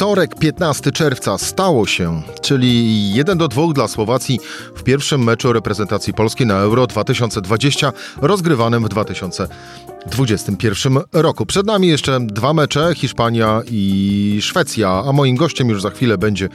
Wtorek, 0.00 0.34
15 0.34 0.92
czerwca 0.92 1.38
stało 1.38 1.86
się, 1.86 2.22
czyli 2.42 3.14
1 3.14 3.38
do 3.38 3.48
2 3.48 3.62
dla 3.74 3.88
Słowacji 3.88 4.40
w 4.76 4.82
pierwszym 4.82 5.24
meczu 5.24 5.52
reprezentacji 5.52 6.14
Polski 6.14 6.46
na 6.46 6.54
Euro 6.54 6.86
2020 6.86 7.92
rozgrywanym 8.22 8.84
w 8.84 8.88
2021 8.88 10.98
roku. 11.12 11.46
Przed 11.46 11.66
nami 11.66 11.88
jeszcze 11.88 12.20
dwa 12.20 12.52
mecze, 12.52 12.94
Hiszpania 12.94 13.62
i 13.70 14.38
Szwecja, 14.42 15.02
a 15.06 15.12
moim 15.12 15.36
gościem 15.36 15.68
już 15.68 15.82
za 15.82 15.90
chwilę 15.90 16.18
będzie 16.18 16.48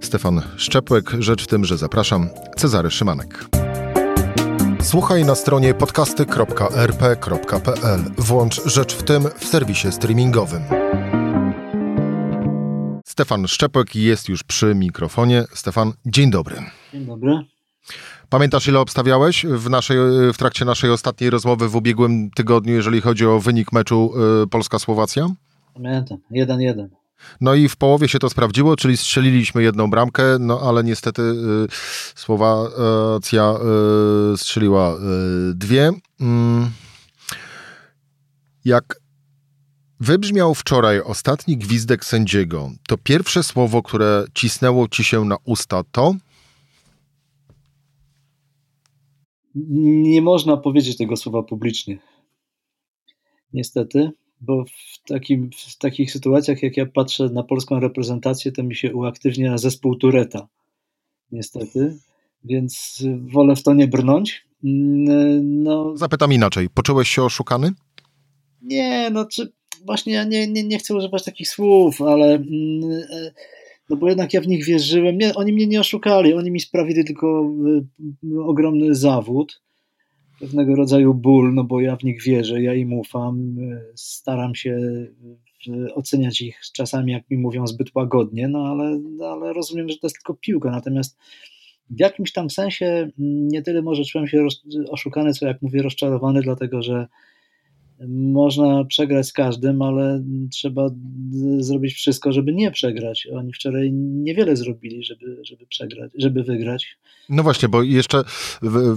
Stefan 0.00 0.42
Szczepłek. 0.56 1.10
Rzecz 1.18 1.44
w 1.44 1.46
tym, 1.46 1.64
że 1.64 1.76
zapraszam 1.76 2.28
Cezary 2.56 2.90
Szymanek. 2.90 3.44
Słuchaj 4.82 5.24
na 5.24 5.34
stronie 5.34 5.74
podcasty.rp.pl. 5.74 8.00
Włącz 8.18 8.60
Rzecz 8.64 8.94
w 8.94 9.02
tym 9.02 9.28
w 9.38 9.44
serwisie 9.44 9.92
streamingowym. 9.92 10.62
Stefan 13.18 13.48
Szczepek 13.48 13.96
jest 13.96 14.28
już 14.28 14.42
przy 14.42 14.74
mikrofonie. 14.74 15.44
Stefan, 15.54 15.92
dzień 16.06 16.30
dobry. 16.30 16.56
Dzień 16.92 17.06
dobry. 17.06 17.38
Pamiętasz, 18.28 18.68
ile 18.68 18.80
obstawiałeś 18.80 19.46
w, 19.46 19.70
naszej, 19.70 19.96
w 20.32 20.36
trakcie 20.36 20.64
naszej 20.64 20.90
ostatniej 20.90 21.30
rozmowy 21.30 21.68
w 21.68 21.76
ubiegłym 21.76 22.30
tygodniu, 22.30 22.74
jeżeli 22.74 23.00
chodzi 23.00 23.26
o 23.26 23.40
wynik 23.40 23.72
meczu 23.72 24.12
y, 24.42 24.46
Polska-Słowacja? 24.46 25.28
Pamiętam, 25.74 26.18
1-1. 26.32 26.88
No 27.40 27.54
i 27.54 27.68
w 27.68 27.76
połowie 27.76 28.08
się 28.08 28.18
to 28.18 28.30
sprawdziło, 28.30 28.76
czyli 28.76 28.96
strzeliliśmy 28.96 29.62
jedną 29.62 29.90
bramkę, 29.90 30.22
no 30.40 30.60
ale 30.60 30.84
niestety 30.84 31.22
y, 31.22 31.66
Słowacja 32.14 33.54
y, 34.34 34.36
strzeliła 34.36 34.94
y, 34.94 34.98
dwie. 35.54 35.92
Mm. 36.20 36.70
Jak 38.64 38.96
Wybrzmiał 40.00 40.54
wczoraj 40.54 41.00
ostatni 41.00 41.56
gwizdek 41.56 42.04
sędziego. 42.04 42.70
To 42.88 42.98
pierwsze 42.98 43.42
słowo, 43.42 43.82
które 43.82 44.24
cisnęło 44.34 44.88
ci 44.88 45.04
się 45.04 45.24
na 45.24 45.36
usta, 45.44 45.82
to? 45.92 46.14
Nie 49.54 50.22
można 50.22 50.56
powiedzieć 50.56 50.96
tego 50.96 51.16
słowa 51.16 51.42
publicznie. 51.42 51.98
Niestety, 53.52 54.10
bo 54.40 54.64
w, 54.64 55.08
takim, 55.08 55.50
w 55.68 55.78
takich 55.78 56.12
sytuacjach, 56.12 56.62
jak 56.62 56.76
ja 56.76 56.86
patrzę 56.86 57.28
na 57.28 57.42
polską 57.42 57.80
reprezentację, 57.80 58.52
to 58.52 58.62
mi 58.62 58.76
się 58.76 58.94
uaktywnia 58.94 59.58
zespół 59.58 59.96
Tureta. 59.96 60.48
Niestety, 61.32 61.98
więc 62.44 63.02
wolę 63.32 63.56
w 63.56 63.62
to 63.62 63.74
nie 63.74 63.88
brnąć. 63.88 64.46
No, 65.42 65.96
Zapytam 65.96 66.32
inaczej. 66.32 66.70
Poczułeś 66.70 67.08
się 67.08 67.22
oszukany? 67.22 67.72
Nie, 68.62 69.10
no 69.10 69.26
czy 69.26 69.52
właśnie 69.86 70.12
ja 70.12 70.24
nie, 70.24 70.46
nie, 70.46 70.64
nie 70.64 70.78
chcę 70.78 70.94
używać 70.94 71.24
takich 71.24 71.48
słów, 71.48 72.02
ale 72.02 72.34
mm, 72.34 72.92
e, 73.12 73.32
no 73.90 73.96
bo 73.96 74.08
jednak 74.08 74.34
ja 74.34 74.40
w 74.40 74.46
nich 74.46 74.64
wierzyłem. 74.64 75.18
Nie, 75.18 75.34
oni 75.34 75.52
mnie 75.52 75.66
nie 75.66 75.80
oszukali, 75.80 76.34
oni 76.34 76.50
mi 76.50 76.60
sprawili 76.60 77.04
tylko 77.04 77.52
e, 78.36 78.40
ogromny 78.40 78.94
zawód, 78.94 79.60
pewnego 80.40 80.74
rodzaju 80.74 81.14
ból, 81.14 81.54
no 81.54 81.64
bo 81.64 81.80
ja 81.80 81.96
w 81.96 82.04
nich 82.04 82.22
wierzę, 82.22 82.62
ja 82.62 82.74
im 82.74 82.92
ufam, 82.92 83.56
e, 83.72 83.80
staram 83.94 84.54
się 84.54 84.78
oceniać 85.94 86.40
ich 86.40 86.60
czasami, 86.72 87.12
jak 87.12 87.30
mi 87.30 87.38
mówią, 87.38 87.66
zbyt 87.66 87.94
łagodnie, 87.94 88.48
no 88.48 88.66
ale, 88.66 88.98
no 88.98 89.26
ale 89.26 89.52
rozumiem, 89.52 89.88
że 89.88 89.98
to 89.98 90.06
jest 90.06 90.16
tylko 90.16 90.34
piłka, 90.34 90.70
natomiast 90.70 91.18
w 91.90 92.00
jakimś 92.00 92.32
tam 92.32 92.50
sensie 92.50 92.86
mm, 92.86 93.48
nie 93.48 93.62
tyle 93.62 93.82
może 93.82 94.04
czułem 94.04 94.28
się 94.28 94.46
oszukany, 94.90 95.32
co 95.32 95.46
jak 95.46 95.62
mówię 95.62 95.82
rozczarowany, 95.82 96.40
dlatego 96.40 96.82
że 96.82 97.06
można 98.08 98.84
przegrać 98.84 99.26
z 99.26 99.32
każdym, 99.32 99.82
ale 99.82 100.22
trzeba 100.52 100.90
zrobić 101.58 101.94
wszystko, 101.94 102.32
żeby 102.32 102.54
nie 102.54 102.70
przegrać. 102.70 103.28
Oni 103.32 103.52
wczoraj 103.52 103.92
niewiele 103.92 104.56
zrobili, 104.56 105.04
żeby, 105.04 105.40
żeby 105.42 105.66
przegrać, 105.66 106.12
żeby 106.18 106.42
wygrać. 106.42 106.98
No 107.28 107.42
właśnie, 107.42 107.68
bo 107.68 107.82
jeszcze 107.82 108.22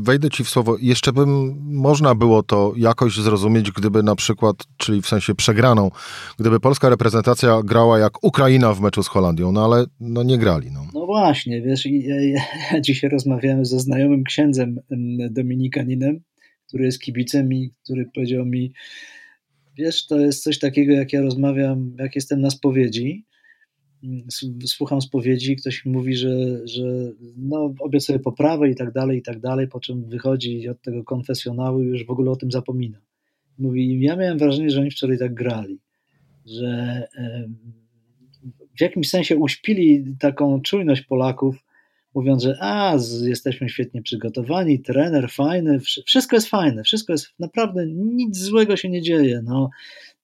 wejdę 0.01 0.29
ci 0.29 0.43
w 0.43 0.49
słowo, 0.49 0.77
jeszcze 0.81 1.13
bym 1.13 1.57
można 1.61 2.15
było 2.15 2.43
to 2.43 2.73
jakoś 2.77 3.15
zrozumieć, 3.15 3.71
gdyby 3.71 4.03
na 4.03 4.15
przykład, 4.15 4.55
czyli 4.77 5.01
w 5.01 5.07
sensie 5.07 5.35
przegraną, 5.35 5.91
gdyby 6.39 6.59
polska 6.59 6.89
reprezentacja 6.89 7.61
grała 7.63 7.99
jak 7.99 8.23
Ukraina 8.23 8.73
w 8.73 8.81
meczu 8.81 9.03
z 9.03 9.07
Holandią, 9.07 9.51
no 9.51 9.65
ale 9.65 9.85
no 9.99 10.23
nie 10.23 10.37
grali. 10.37 10.71
No, 10.71 10.81
no 10.93 11.05
właśnie, 11.05 11.61
wiesz, 11.61 11.85
ja, 11.85 12.21
ja, 12.21 12.41
ja 12.73 12.81
dzisiaj 12.81 13.09
rozmawiałem 13.09 13.65
ze 13.65 13.79
znajomym 13.79 14.23
księdzem 14.23 14.79
Dominikaninem, 15.29 16.21
który 16.71 16.85
jest 16.85 16.99
kibicem 16.99 17.53
i 17.53 17.71
który 17.83 18.05
powiedział 18.05 18.45
mi, 18.45 18.73
wiesz, 19.77 20.07
to 20.07 20.19
jest 20.19 20.43
coś 20.43 20.59
takiego, 20.59 20.93
jak 20.93 21.13
ja 21.13 21.21
rozmawiam, 21.21 21.95
jak 21.99 22.15
jestem 22.15 22.41
na 22.41 22.49
spowiedzi, 22.49 23.25
słucham 24.65 25.01
spowiedzi, 25.01 25.55
ktoś 25.55 25.85
mówi, 25.85 26.15
że, 26.15 26.67
że 26.67 27.11
no, 27.37 27.73
obie 27.79 27.99
poprawę 28.23 28.69
i 28.69 28.75
tak 28.75 28.91
dalej, 28.91 29.19
i 29.19 29.21
tak 29.21 29.39
dalej, 29.39 29.67
po 29.67 29.79
czym 29.79 30.09
wychodzi 30.09 30.69
od 30.69 30.81
tego 30.81 31.03
konfesjonału 31.03 31.83
i 31.83 31.87
już 31.87 32.05
w 32.05 32.09
ogóle 32.09 32.31
o 32.31 32.35
tym 32.35 32.51
zapomina. 32.51 33.01
Mówi, 33.57 34.01
ja 34.01 34.15
miałem 34.15 34.37
wrażenie, 34.37 34.69
że 34.69 34.81
oni 34.81 34.91
wczoraj 34.91 35.17
tak 35.17 35.33
grali, 35.33 35.79
że 36.45 37.03
w 38.77 38.81
jakimś 38.81 39.09
sensie 39.09 39.37
uśpili 39.37 40.05
taką 40.19 40.61
czujność 40.61 41.01
Polaków, 41.01 41.63
mówiąc, 42.13 42.43
że 42.43 42.57
a, 42.61 42.97
jesteśmy 43.21 43.69
świetnie 43.69 44.01
przygotowani, 44.01 44.79
trener 44.79 45.31
fajny, 45.31 45.79
wszystko 46.05 46.35
jest 46.35 46.47
fajne, 46.47 46.83
wszystko 46.83 47.13
jest 47.13 47.27
naprawdę, 47.39 47.87
nic 47.87 48.37
złego 48.37 48.77
się 48.77 48.89
nie 48.89 49.01
dzieje. 49.01 49.41
No, 49.43 49.69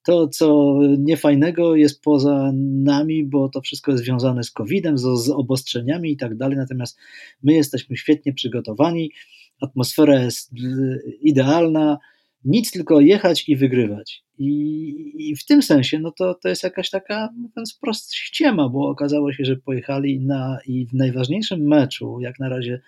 to, 0.05 0.27
co 0.27 0.79
niefajnego 0.97 1.75
jest 1.75 2.01
poza 2.01 2.51
nami, 2.83 3.25
bo 3.25 3.49
to 3.49 3.61
wszystko 3.61 3.91
jest 3.91 4.03
związane 4.03 4.43
z 4.43 4.51
COVID-em, 4.51 4.97
z, 4.97 5.01
z 5.01 5.29
obostrzeniami 5.29 6.11
i 6.11 6.17
tak 6.17 6.37
dalej, 6.37 6.57
natomiast 6.57 6.99
my 7.43 7.53
jesteśmy 7.53 7.97
świetnie 7.97 8.33
przygotowani, 8.33 9.11
atmosfera 9.61 10.23
jest 10.23 10.51
idealna, 11.21 11.97
nic 12.45 12.71
tylko 12.71 12.99
jechać 12.99 13.49
i 13.49 13.55
wygrywać. 13.55 14.26
I, 14.37 15.29
I, 15.29 15.35
w 15.35 15.45
tym 15.45 15.61
sensie, 15.61 15.99
no 15.99 16.11
to, 16.11 16.35
to 16.35 16.49
jest 16.49 16.63
jakaś 16.63 16.89
taka, 16.89 17.29
mówiąc 17.37 17.75
wprost, 17.75 18.13
ściema, 18.13 18.69
bo 18.69 18.89
okazało 18.89 19.33
się, 19.33 19.45
że 19.45 19.55
pojechali 19.55 20.19
na 20.19 20.59
i 20.65 20.85
w 20.85 20.93
najważniejszym 20.93 21.67
meczu, 21.67 22.19
jak 22.21 22.39
na 22.39 22.49
razie 22.49 22.81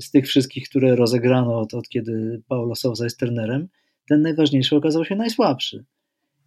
z 0.00 0.10
tych 0.10 0.26
wszystkich, 0.26 0.68
które 0.68 0.96
rozegrano 0.96 1.60
od, 1.60 1.74
od 1.74 1.88
kiedy 1.88 2.42
Paulo 2.48 2.74
Sousa 2.74 3.04
jest 3.04 3.18
trenerem, 3.18 3.68
ten 4.08 4.22
najważniejszy 4.22 4.76
okazał 4.76 5.04
się 5.04 5.16
najsłabszy. 5.16 5.84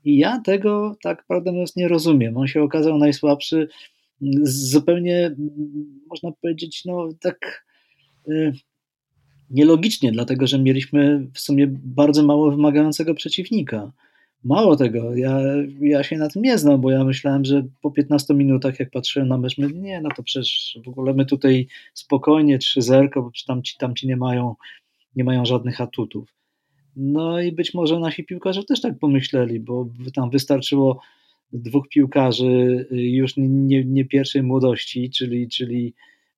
I 0.05 0.17
ja 0.17 0.41
tego 0.41 0.95
tak 1.03 1.25
prawdę 1.27 1.51
mówiąc 1.51 1.75
nie 1.75 1.87
rozumiem. 1.87 2.37
On 2.37 2.47
się 2.47 2.61
okazał 2.61 2.97
najsłabszy 2.97 3.67
zupełnie, 4.43 5.35
można 6.09 6.31
powiedzieć, 6.31 6.85
no 6.85 7.09
tak 7.21 7.65
y, 8.27 8.53
nielogicznie, 9.49 10.11
dlatego 10.11 10.47
że 10.47 10.59
mieliśmy 10.59 11.27
w 11.33 11.39
sumie 11.39 11.67
bardzo 11.71 12.23
mało 12.23 12.51
wymagającego 12.51 13.13
przeciwnika. 13.13 13.91
Mało 14.43 14.75
tego, 14.75 15.15
ja, 15.15 15.39
ja 15.81 16.03
się 16.03 16.17
na 16.17 16.29
tym 16.29 16.41
nie 16.41 16.57
znam, 16.57 16.81
bo 16.81 16.91
ja 16.91 17.03
myślałem, 17.03 17.45
że 17.45 17.63
po 17.81 17.91
15 17.91 18.33
minutach, 18.33 18.79
jak 18.79 18.91
patrzyłem 18.91 19.27
na 19.27 19.37
mecz, 19.37 19.57
my, 19.57 19.73
nie, 19.73 20.01
no 20.01 20.09
to 20.15 20.23
przecież 20.23 20.79
w 20.85 20.87
ogóle 20.87 21.13
my 21.13 21.25
tutaj 21.25 21.67
spokojnie 21.93 22.57
3-0, 22.57 23.09
bo 23.15 23.31
tamci, 23.47 23.77
tamci 23.77 24.07
nie 24.07 24.17
mają, 24.17 24.55
nie 25.15 25.23
mają 25.23 25.45
żadnych 25.45 25.81
atutów. 25.81 26.33
No 26.95 27.41
i 27.41 27.51
być 27.51 27.73
może 27.73 27.99
nasi 27.99 28.23
piłkarze 28.23 28.63
też 28.63 28.81
tak 28.81 28.99
pomyśleli, 28.99 29.59
bo 29.59 29.89
tam 30.15 30.29
wystarczyło 30.29 31.01
dwóch 31.53 31.89
piłkarzy 31.89 32.87
już 32.91 33.33
nie, 33.37 33.85
nie 33.85 34.05
pierwszej 34.05 34.43
młodości, 34.43 35.09
czyli, 35.09 35.47
czyli, 35.47 35.93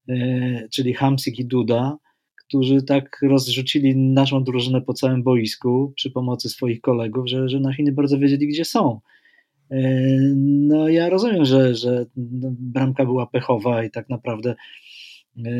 e, 0.09 0.67
czyli 0.69 0.94
Hamsik 0.94 1.40
i 1.40 1.45
Duda, 1.45 1.97
którzy 2.52 2.84
tak 2.84 3.20
rozrzucili 3.22 3.96
naszą 3.96 4.44
drużynę 4.44 4.82
po 4.82 4.94
całym 4.94 5.24
boisku 5.24 5.94
przy 5.96 6.12
pomocy 6.12 6.50
swoich 6.50 6.82
kolegów, 6.82 7.30
że, 7.30 7.50
że 7.50 7.59
nasi 7.59 7.84
nie 7.84 7.92
bardzo 7.92 8.20
wiedzieli, 8.20 8.48
gdzie 8.48 8.66
są. 8.66 9.00
E, 9.70 9.80
no 10.36 10.90
ja 10.90 11.09
rozumiem, 11.09 11.46
że, 11.46 11.76
że 11.76 12.06
bramka 12.16 13.06
była 13.06 13.28
pechowa 13.28 13.84
i 13.84 13.92
tak 13.92 14.09
naprawdę 14.09 14.56
e, 15.38 15.52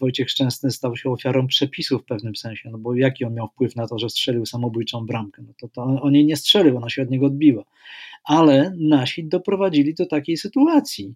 Wojciech 0.00 0.30
Szczęsny 0.30 0.70
stał 0.70 0.96
się 0.96 1.10
ofiarą 1.10 1.46
przepisów 1.46 2.02
w 2.02 2.04
pewnym 2.04 2.36
sensie, 2.36 2.70
no 2.70 2.78
bo 2.78 2.94
jaki 2.94 3.24
on 3.24 3.34
miał 3.34 3.48
wpływ 3.48 3.76
na 3.76 3.86
to, 3.88 3.98
że 3.98 4.10
strzelił 4.10 4.46
samobójczą 4.46 5.06
bramkę? 5.06 5.42
No 5.46 5.54
to, 5.60 5.68
to 5.68 5.82
on 5.82 6.14
jej 6.14 6.26
nie 6.26 6.36
strzelił, 6.36 6.76
ona 6.76 6.90
się 6.90 7.02
od 7.02 7.10
niego 7.10 7.26
odbiła. 7.26 7.64
Ale 8.24 8.72
nasi 8.78 9.24
doprowadzili 9.24 9.94
do 9.94 10.06
takiej 10.06 10.36
sytuacji. 10.36 11.14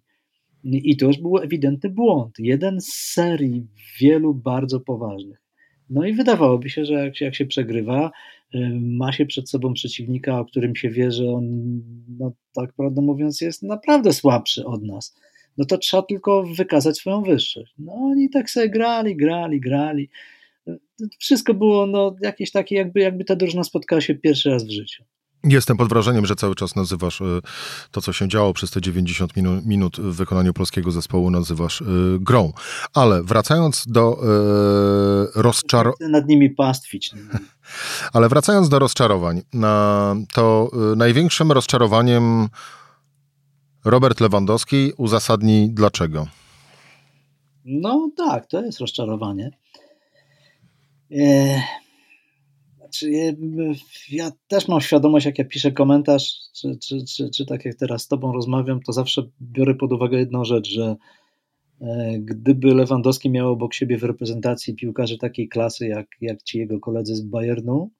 I 0.73 0.97
to 0.97 1.05
już 1.05 1.17
był 1.17 1.37
ewidentny 1.37 1.89
błąd. 1.89 2.35
Jeden 2.39 2.81
z 2.81 2.93
serii 2.93 3.67
wielu 3.99 4.33
bardzo 4.33 4.79
poważnych. 4.79 5.41
No 5.89 6.05
i 6.05 6.13
wydawałoby 6.13 6.69
się, 6.69 6.85
że 6.85 6.93
jak 6.93 7.17
się, 7.17 7.25
jak 7.25 7.35
się 7.35 7.45
przegrywa, 7.45 8.11
ma 8.73 9.11
się 9.11 9.25
przed 9.25 9.49
sobą 9.49 9.73
przeciwnika, 9.73 10.39
o 10.39 10.45
którym 10.45 10.75
się 10.75 10.89
wie, 10.89 11.11
że 11.11 11.29
on, 11.29 11.43
no 12.19 12.31
tak 12.53 12.73
prawdę 12.73 13.01
mówiąc, 13.01 13.41
jest 13.41 13.63
naprawdę 13.63 14.13
słabszy 14.13 14.65
od 14.65 14.83
nas. 14.83 15.15
no 15.57 15.65
to 15.65 15.77
trzeba 15.77 16.03
tylko 16.03 16.43
wykazać 16.43 16.97
swoją 16.97 17.21
wyższość. 17.23 17.73
No 17.77 17.93
oni 17.93 18.29
tak 18.29 18.49
sobie 18.49 18.69
grali, 18.69 19.15
grali, 19.15 19.59
grali. 19.59 20.09
Wszystko 21.19 21.53
było 21.53 21.87
no, 21.87 22.15
jakieś 22.21 22.51
takie, 22.51 22.75
jakby, 22.75 22.99
jakby 22.99 23.25
ta 23.25 23.35
drużyna 23.35 23.63
spotkała 23.63 24.01
się 24.01 24.15
pierwszy 24.15 24.49
raz 24.49 24.67
w 24.67 24.71
życiu. 24.71 25.03
Jestem 25.49 25.77
pod 25.77 25.89
wrażeniem, 25.89 26.25
że 26.25 26.35
cały 26.35 26.55
czas 26.55 26.75
nazywasz 26.75 27.21
y, 27.21 27.41
to, 27.91 28.01
co 28.01 28.13
się 28.13 28.27
działo 28.27 28.53
przez 28.53 28.71
te 28.71 28.81
90 28.81 29.35
minu 29.35 29.61
minut 29.65 29.97
w 29.99 30.15
wykonaniu 30.15 30.53
polskiego 30.53 30.91
zespołu, 30.91 31.29
nazywasz 31.29 31.81
y, 31.81 31.85
grą. 32.19 32.53
Ale 32.93 33.23
wracając 33.23 33.87
do 33.87 34.19
y, 34.23 35.41
rozczarowań. 35.41 36.09
Nad 36.09 36.27
nimi 36.27 36.49
pastwić. 36.49 37.11
Ale 38.13 38.29
wracając 38.29 38.69
do 38.69 38.79
rozczarowań, 38.79 39.41
to 40.33 40.71
największym 40.95 41.51
rozczarowaniem 41.51 42.47
Robert 43.85 44.19
Lewandowski 44.19 44.91
uzasadni 44.97 45.69
dlaczego. 45.73 46.27
No 47.65 48.09
tak, 48.17 48.47
to 48.47 48.61
jest 48.61 48.79
rozczarowanie. 48.79 49.51
E, 51.11 51.61
znaczy, 52.87 53.35
ja 54.11 54.31
też 54.47 54.67
mam 54.67 54.81
świadomość, 54.81 55.25
jak 55.25 55.39
ja 55.39 55.45
piszę 55.45 55.71
komentarz, 55.71 56.33
czy, 56.55 56.77
czy, 56.87 57.05
czy, 57.05 57.29
czy 57.29 57.45
tak 57.45 57.65
jak 57.65 57.75
teraz 57.75 58.03
z 58.03 58.07
Tobą 58.07 58.33
rozmawiam, 58.33 58.79
to 58.81 58.93
zawsze 58.93 59.23
biorę 59.41 59.75
pod 59.75 59.91
uwagę 59.91 60.17
jedną 60.17 60.45
rzecz, 60.45 60.69
że 60.69 60.95
e, 61.81 62.19
gdyby 62.19 62.73
Lewandowski 62.73 63.29
miał 63.29 63.51
obok 63.51 63.73
siebie 63.73 63.97
w 63.97 64.03
reprezentacji 64.03 64.75
piłkarzy 64.75 65.17
takiej 65.17 65.49
klasy, 65.49 65.87
jak, 65.87 66.07
jak 66.21 66.43
ci 66.43 66.57
jego 66.57 66.79
koledzy 66.79 67.15
z 67.15 67.21
Bayernu, 67.21 67.91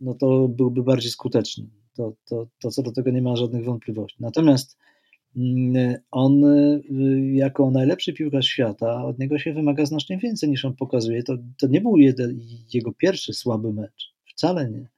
no 0.00 0.14
to 0.14 0.48
byłby 0.48 0.82
bardziej 0.82 1.10
skuteczny. 1.10 1.66
To, 1.96 2.12
to, 2.24 2.46
to 2.60 2.70
co 2.70 2.82
do 2.82 2.92
tego 2.92 3.10
nie 3.10 3.22
ma 3.22 3.36
żadnych 3.36 3.64
wątpliwości. 3.64 4.16
Natomiast 4.20 4.78
on 6.10 6.44
y, 6.44 6.82
jako 7.32 7.70
najlepszy 7.70 8.12
piłkarz 8.12 8.46
świata, 8.46 9.04
od 9.04 9.18
niego 9.18 9.38
się 9.38 9.52
wymaga 9.52 9.86
znacznie 9.86 10.18
więcej 10.18 10.50
niż 10.50 10.64
on 10.64 10.76
pokazuje. 10.76 11.22
To, 11.22 11.36
to 11.60 11.66
nie 11.66 11.80
był 11.80 11.96
jeden, 11.96 12.40
jego 12.74 12.92
pierwszy 12.92 13.32
słaby 13.32 13.72
mecz. 13.72 14.14
Wcale 14.26 14.70
nie. 14.70 14.88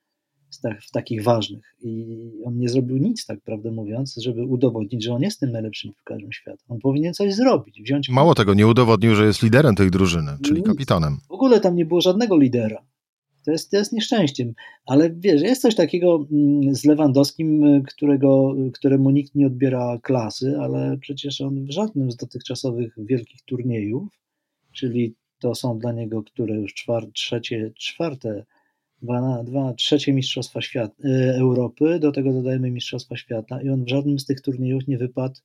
W 0.81 0.90
takich 0.90 1.23
ważnych. 1.23 1.76
I 1.82 2.06
on 2.44 2.58
nie 2.58 2.69
zrobił 2.69 2.96
nic, 2.96 3.26
tak 3.26 3.40
prawdę 3.40 3.70
mówiąc, 3.70 4.14
żeby 4.23 4.44
udowodnić, 4.44 5.05
że 5.05 5.14
on 5.14 5.23
jest 5.23 5.40
tym 5.40 5.52
najlepszym 5.52 5.93
piłkarzem 5.93 6.32
świata. 6.32 6.62
On 6.69 6.79
powinien 6.79 7.14
coś 7.14 7.34
zrobić. 7.34 7.82
Wziąć 7.82 8.08
Mało 8.08 8.34
tego, 8.34 8.55
nie 8.55 8.67
udowodnił, 8.67 9.14
że 9.14 9.26
jest 9.26 9.43
liderem 9.43 9.75
tej 9.75 9.90
drużyny, 9.90 10.32
czyli 10.44 10.56
nic. 10.56 10.67
kapitanem. 10.67 11.19
W 11.29 11.32
ogóle 11.32 11.61
tam 11.61 11.76
nie 11.76 11.87
było 11.87 12.00
żadnego 12.00 12.38
lidera. 12.38 12.82
To 13.44 13.50
jest, 13.50 13.71
to 13.71 13.77
jest 13.77 13.93
nieszczęściem. 13.93 14.55
Ale 14.87 15.11
wiesz, 15.11 15.43
jest 15.43 15.62
coś 15.62 15.75
takiego 15.75 16.27
mm, 16.33 16.75
z 16.75 16.85
Lewandowskim, 16.85 17.83
którego, 17.83 18.55
któremu 18.75 19.11
nikt 19.11 19.35
nie 19.35 19.47
odbiera 19.47 19.99
klasy, 20.03 20.56
ale 20.61 20.99
przecież 21.00 21.41
on 21.41 21.65
w 21.65 21.71
żadnym 21.71 22.11
z 22.11 22.17
dotychczasowych 22.17 22.94
wielkich 22.99 23.43
turniejów, 23.43 24.21
czyli 24.73 25.15
to 25.39 25.55
są 25.55 25.79
dla 25.79 25.93
niego, 25.93 26.23
które 26.23 26.55
już 26.55 26.75
czwar, 26.75 27.06
trzecie, 27.12 27.73
czwarte 27.79 28.44
dwa, 29.03 29.43
dwa 29.44 29.75
trzecie 29.75 30.12
Mistrzostwa 30.12 30.62
Świata, 30.62 30.94
y, 31.05 31.35
Europy, 31.37 31.99
do 31.99 32.12
tego 32.12 32.33
dodajemy 32.33 32.71
Mistrzostwa 32.71 33.17
Świata 33.17 33.62
i 33.62 33.69
on 33.69 33.85
w 33.85 33.89
żadnym 33.89 34.19
z 34.19 34.27
tych 34.27 34.41
turniejów 34.41 34.89
nie 34.89 34.99
wypadł 34.99 35.41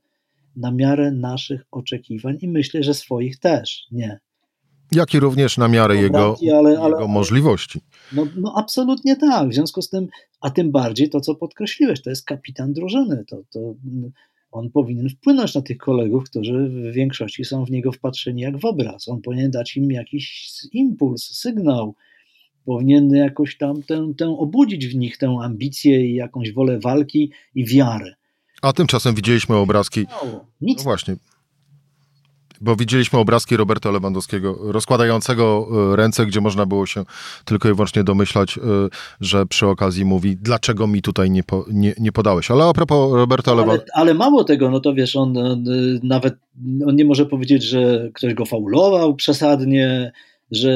na 0.55 0.71
miarę 0.71 1.11
naszych 1.11 1.65
oczekiwań 1.71 2.37
i 2.41 2.47
myślę, 2.47 2.83
że 2.83 2.93
swoich 2.93 3.39
też 3.39 3.87
nie. 3.91 4.19
Jak 4.91 5.13
i 5.13 5.19
również 5.19 5.57
na 5.57 5.67
miarę 5.67 5.95
jego, 5.95 6.35
ale, 6.57 6.79
ale, 6.79 6.89
jego 6.89 7.07
możliwości. 7.07 7.81
No, 8.11 8.27
no 8.35 8.53
absolutnie 8.57 9.15
tak. 9.15 9.49
W 9.49 9.53
związku 9.53 9.81
z 9.81 9.89
tym, 9.89 10.07
a 10.41 10.49
tym 10.49 10.71
bardziej 10.71 11.09
to, 11.09 11.21
co 11.21 11.35
podkreśliłeś, 11.35 12.01
to 12.01 12.09
jest 12.09 12.25
kapitan 12.25 12.73
drużyny. 12.73 13.25
To, 13.27 13.37
to 13.49 13.59
on 14.51 14.69
powinien 14.69 15.09
wpłynąć 15.09 15.55
na 15.55 15.61
tych 15.61 15.77
kolegów, 15.77 16.23
którzy 16.23 16.69
w 16.69 16.93
większości 16.93 17.45
są 17.45 17.65
w 17.65 17.71
niego 17.71 17.91
wpatrzeni 17.91 18.41
jak 18.41 18.57
w 18.57 18.65
obraz. 18.65 19.07
On 19.07 19.21
powinien 19.21 19.51
dać 19.51 19.77
im 19.77 19.91
jakiś 19.91 20.51
impuls, 20.73 21.23
sygnał, 21.23 21.95
powinien 22.65 23.09
jakoś 23.09 23.57
tam 23.57 23.83
tę, 23.83 24.13
tę 24.17 24.27
obudzić 24.27 24.87
w 24.87 24.95
nich 24.95 25.17
tę 25.17 25.37
ambicję 25.41 26.07
i 26.07 26.15
jakąś 26.15 26.53
wolę 26.53 26.79
walki 26.79 27.31
i 27.55 27.65
wiarę. 27.65 28.15
A 28.61 28.73
tymczasem 28.73 29.15
widzieliśmy 29.15 29.55
obrazki. 29.55 30.05
No, 30.09 30.45
nic. 30.61 30.77
No 30.77 30.83
właśnie. 30.83 31.15
Bo 32.61 32.75
widzieliśmy 32.75 33.19
obrazki 33.19 33.57
Roberta 33.57 33.91
Lewandowskiego 33.91 34.57
rozkładającego 34.61 35.67
e, 35.93 35.95
ręce, 35.95 36.25
gdzie 36.25 36.41
można 36.41 36.65
było 36.65 36.85
się 36.85 37.03
tylko 37.45 37.69
i 37.69 37.73
wyłącznie 37.73 38.03
domyślać, 38.03 38.57
e, 38.57 38.61
że 39.21 39.45
przy 39.45 39.67
okazji 39.67 40.05
mówi, 40.05 40.37
dlaczego 40.37 40.87
mi 40.87 41.01
tutaj 41.01 41.31
nie, 41.31 41.43
po, 41.43 41.65
nie, 41.71 41.93
nie 41.99 42.11
podałeś. 42.11 42.51
Ale 42.51 42.65
a 42.65 42.73
propos 42.73 43.13
Roberta 43.13 43.53
Lewandowskiego. 43.53 43.91
Ale, 43.95 44.09
ale, 44.09 44.13
mało 44.13 44.43
tego, 44.43 44.71
no 44.71 44.79
to 44.79 44.93
wiesz, 44.93 45.15
on, 45.15 45.37
on 45.37 45.63
nawet 46.03 46.35
on 46.87 46.95
nie 46.95 47.05
może 47.05 47.25
powiedzieć, 47.25 47.63
że 47.63 48.09
ktoś 48.13 48.33
go 48.33 48.45
faulował 48.45 49.15
przesadnie, 49.15 50.11
że 50.51 50.71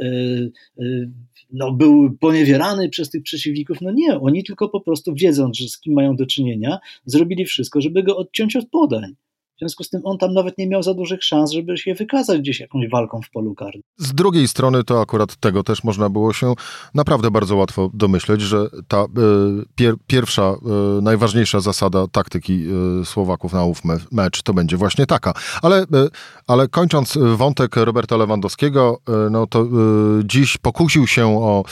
e, 0.00 0.84
e, 0.84 1.10
no, 1.52 1.72
był 1.72 2.16
poniewierany 2.20 2.88
przez 2.88 3.10
tych 3.10 3.22
przeciwników. 3.22 3.80
No 3.80 3.90
nie, 3.94 4.20
oni 4.20 4.44
tylko 4.44 4.68
po 4.68 4.80
prostu 4.80 5.14
wiedząc, 5.14 5.58
że 5.58 5.68
z 5.68 5.78
kim 5.78 5.94
mają 5.94 6.16
do 6.16 6.26
czynienia, 6.26 6.78
zrobili 7.04 7.44
wszystko, 7.44 7.80
żeby 7.80 8.02
go 8.02 8.16
odciąć 8.16 8.56
od 8.56 8.68
podań. 8.68 9.14
Związku 9.62 9.84
z 9.84 9.90
tym 9.90 10.00
on 10.04 10.18
tam 10.18 10.32
nawet 10.32 10.58
nie 10.58 10.66
miał 10.66 10.82
za 10.82 10.94
dużych 10.94 11.24
szans, 11.24 11.52
żeby 11.52 11.78
się 11.78 11.94
wykazać 11.94 12.40
gdzieś 12.40 12.60
jakąś 12.60 12.90
walką 12.90 13.20
w 13.22 13.30
polu 13.30 13.54
karnym. 13.54 13.82
Z 13.98 14.14
drugiej 14.14 14.48
strony 14.48 14.84
to 14.84 15.00
akurat 15.00 15.36
tego 15.36 15.62
też 15.62 15.84
można 15.84 16.08
było 16.08 16.32
się 16.32 16.54
naprawdę 16.94 17.30
bardzo 17.30 17.56
łatwo 17.56 17.90
domyśleć, 17.94 18.40
że 18.40 18.66
ta 18.88 19.02
y, 19.02 19.06
pier, 19.74 19.94
pierwsza, 20.06 20.54
y, 20.98 21.02
najważniejsza 21.02 21.60
zasada 21.60 22.06
taktyki 22.12 22.64
y, 23.02 23.04
Słowaków 23.04 23.52
na 23.52 23.64
ów 23.64 23.84
me, 23.84 23.96
mecz 24.12 24.42
to 24.42 24.54
będzie 24.54 24.76
właśnie 24.76 25.06
taka. 25.06 25.32
Ale, 25.62 25.84
ale 26.46 26.68
kończąc 26.68 27.18
wątek 27.36 27.76
Roberta 27.76 28.16
Lewandowskiego, 28.16 28.98
no 29.30 29.46
to 29.46 29.66
dziś 30.24 30.58
pokusił 30.58 31.06
się 31.06 31.26
o, 31.26 31.64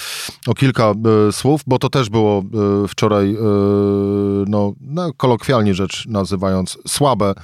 o 0.47 0.55
kilka 0.55 0.95
słów, 1.33 1.61
bo 1.67 1.79
to 1.79 1.89
też 1.89 2.09
było 2.09 2.43
wczoraj, 2.89 3.37
no, 4.47 4.73
no 4.81 5.13
kolokwialnie 5.17 5.75
rzecz 5.75 6.07
nazywając, 6.07 6.79
słabe 6.89 7.35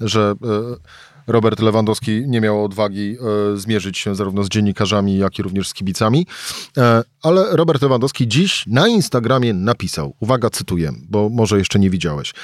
że 0.00 0.34
e, 0.44 1.04
Robert 1.26 1.60
Lewandowski 1.60 2.22
nie 2.26 2.40
miał 2.40 2.64
odwagi 2.64 3.16
e, 3.52 3.56
zmierzyć 3.56 3.98
się 3.98 4.14
zarówno 4.14 4.44
z 4.44 4.48
dziennikarzami, 4.48 5.18
jak 5.18 5.38
i 5.38 5.42
również 5.42 5.68
z 5.68 5.74
kibicami. 5.74 6.26
E, 6.76 7.02
ale 7.22 7.56
Robert 7.56 7.82
Lewandowski 7.82 8.28
dziś 8.28 8.64
na 8.66 8.88
Instagramie 8.88 9.54
napisał, 9.54 10.14
uwaga, 10.20 10.50
cytuję, 10.50 10.92
bo 11.08 11.28
może 11.28 11.58
jeszcze 11.58 11.78
nie 11.78 11.90
widziałeś. 11.90 12.34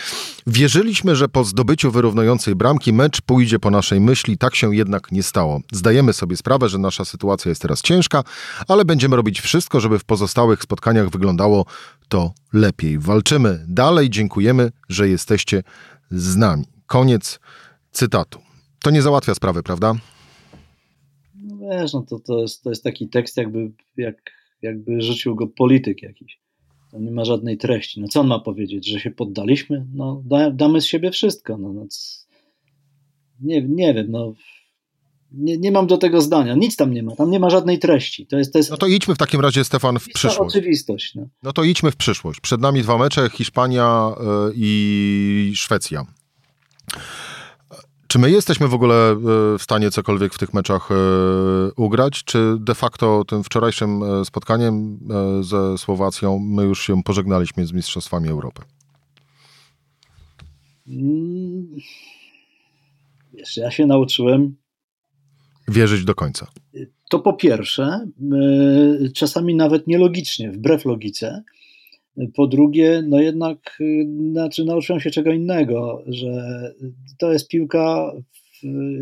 Wierzyliśmy, 0.46 1.16
że 1.16 1.28
po 1.28 1.44
zdobyciu 1.44 1.90
wyrównującej 1.90 2.54
bramki 2.54 2.92
mecz 2.92 3.20
pójdzie 3.20 3.58
po 3.58 3.70
naszej 3.70 4.00
myśli, 4.00 4.38
tak 4.38 4.54
się 4.54 4.74
jednak 4.74 5.12
nie 5.12 5.22
stało. 5.22 5.60
Zdajemy 5.72 6.12
sobie 6.12 6.36
sprawę, 6.36 6.68
że 6.68 6.78
nasza 6.78 7.04
sytuacja 7.04 7.48
jest 7.48 7.62
teraz 7.62 7.82
ciężka, 7.82 8.24
ale 8.68 8.84
będziemy 8.84 9.16
robić 9.16 9.40
wszystko, 9.40 9.80
żeby 9.80 9.98
w 9.98 10.04
pozostałych 10.04 10.62
spotkaniach 10.62 11.10
wyglądało 11.10 11.64
to 12.08 12.32
lepiej. 12.52 12.98
Walczymy 12.98 13.64
dalej, 13.68 14.10
dziękujemy, 14.10 14.72
że 14.88 15.08
jesteście 15.08 15.62
z 16.10 16.36
nami. 16.36 16.79
Koniec 16.90 17.40
cytatu. 17.92 18.38
To 18.82 18.90
nie 18.90 19.02
załatwia 19.02 19.34
sprawy, 19.34 19.62
prawda? 19.62 19.94
No 21.34 21.56
wiesz, 21.58 21.92
no 21.92 22.02
to, 22.02 22.18
to, 22.18 22.38
jest, 22.38 22.62
to 22.62 22.70
jest 22.70 22.84
taki 22.84 23.08
tekst, 23.08 23.36
jakby, 23.36 23.72
jak, 23.96 24.16
jakby 24.62 25.02
rzucił 25.02 25.34
go 25.34 25.46
polityk 25.46 26.02
jakiś. 26.02 26.40
To 26.90 26.98
nie 26.98 27.10
ma 27.10 27.24
żadnej 27.24 27.58
treści. 27.58 28.00
No 28.00 28.08
co 28.08 28.20
on 28.20 28.26
ma 28.26 28.38
powiedzieć, 28.38 28.88
że 28.88 29.00
się 29.00 29.10
poddaliśmy? 29.10 29.86
No 29.94 30.22
da, 30.24 30.50
damy 30.50 30.80
z 30.80 30.86
siebie 30.86 31.10
wszystko. 31.10 31.58
No, 31.58 31.72
no, 31.72 31.86
nie, 33.40 33.62
nie 33.62 33.94
wiem, 33.94 34.10
no 34.10 34.34
nie, 35.32 35.58
nie 35.58 35.72
mam 35.72 35.86
do 35.86 35.98
tego 35.98 36.20
zdania. 36.20 36.54
Nic 36.54 36.76
tam 36.76 36.94
nie 36.94 37.02
ma. 37.02 37.16
Tam 37.16 37.30
nie 37.30 37.40
ma 37.40 37.50
żadnej 37.50 37.78
treści. 37.78 38.26
To 38.26 38.38
jest, 38.38 38.52
to 38.52 38.58
jest... 38.58 38.70
No 38.70 38.76
to 38.76 38.86
idźmy 38.86 39.14
w 39.14 39.18
takim 39.18 39.40
razie, 39.40 39.64
Stefan, 39.64 39.98
w 39.98 40.08
przyszłość. 40.08 40.56
oczywistość. 40.56 41.14
No. 41.14 41.28
no 41.42 41.52
to 41.52 41.64
idźmy 41.64 41.90
w 41.90 41.96
przyszłość. 41.96 42.40
Przed 42.40 42.60
nami 42.60 42.82
dwa 42.82 42.98
mecze, 42.98 43.30
Hiszpania 43.30 44.14
y, 44.48 44.52
i 44.56 45.52
Szwecja. 45.54 46.19
Czy 48.10 48.18
my 48.18 48.30
jesteśmy 48.30 48.68
w 48.68 48.74
ogóle 48.74 49.10
e, 49.10 49.16
w 49.58 49.62
stanie 49.62 49.90
cokolwiek 49.90 50.34
w 50.34 50.38
tych 50.38 50.54
meczach 50.54 50.88
e, 50.90 50.94
ugrać, 51.76 52.24
czy 52.24 52.56
de 52.60 52.74
facto 52.74 53.24
tym 53.24 53.44
wczorajszym 53.44 54.02
e, 54.02 54.24
spotkaniem 54.24 54.98
ze 55.40 55.78
Słowacją 55.78 56.38
my 56.38 56.62
już 56.62 56.82
się 56.82 57.02
pożegnaliśmy 57.02 57.66
z 57.66 57.72
Mistrzostwami 57.72 58.28
Europy? 58.28 58.62
Mm. 60.88 61.76
Wiesz, 63.34 63.56
ja 63.56 63.70
się 63.70 63.86
nauczyłem 63.86 64.56
wierzyć 65.68 66.04
do 66.04 66.14
końca. 66.14 66.46
To 67.10 67.18
po 67.18 67.32
pierwsze, 67.32 68.06
czasami 69.14 69.54
nawet 69.54 69.86
nielogicznie, 69.86 70.50
wbrew 70.50 70.84
logice, 70.84 71.42
po 72.34 72.46
drugie, 72.46 73.02
no 73.08 73.20
jednak 73.20 73.78
y, 73.80 74.06
znaczy 74.30 74.64
nauczyłem 74.64 75.00
się 75.00 75.10
czego 75.10 75.32
innego, 75.32 76.02
że 76.06 76.62
to 77.18 77.32
jest 77.32 77.48
piłka 77.48 78.12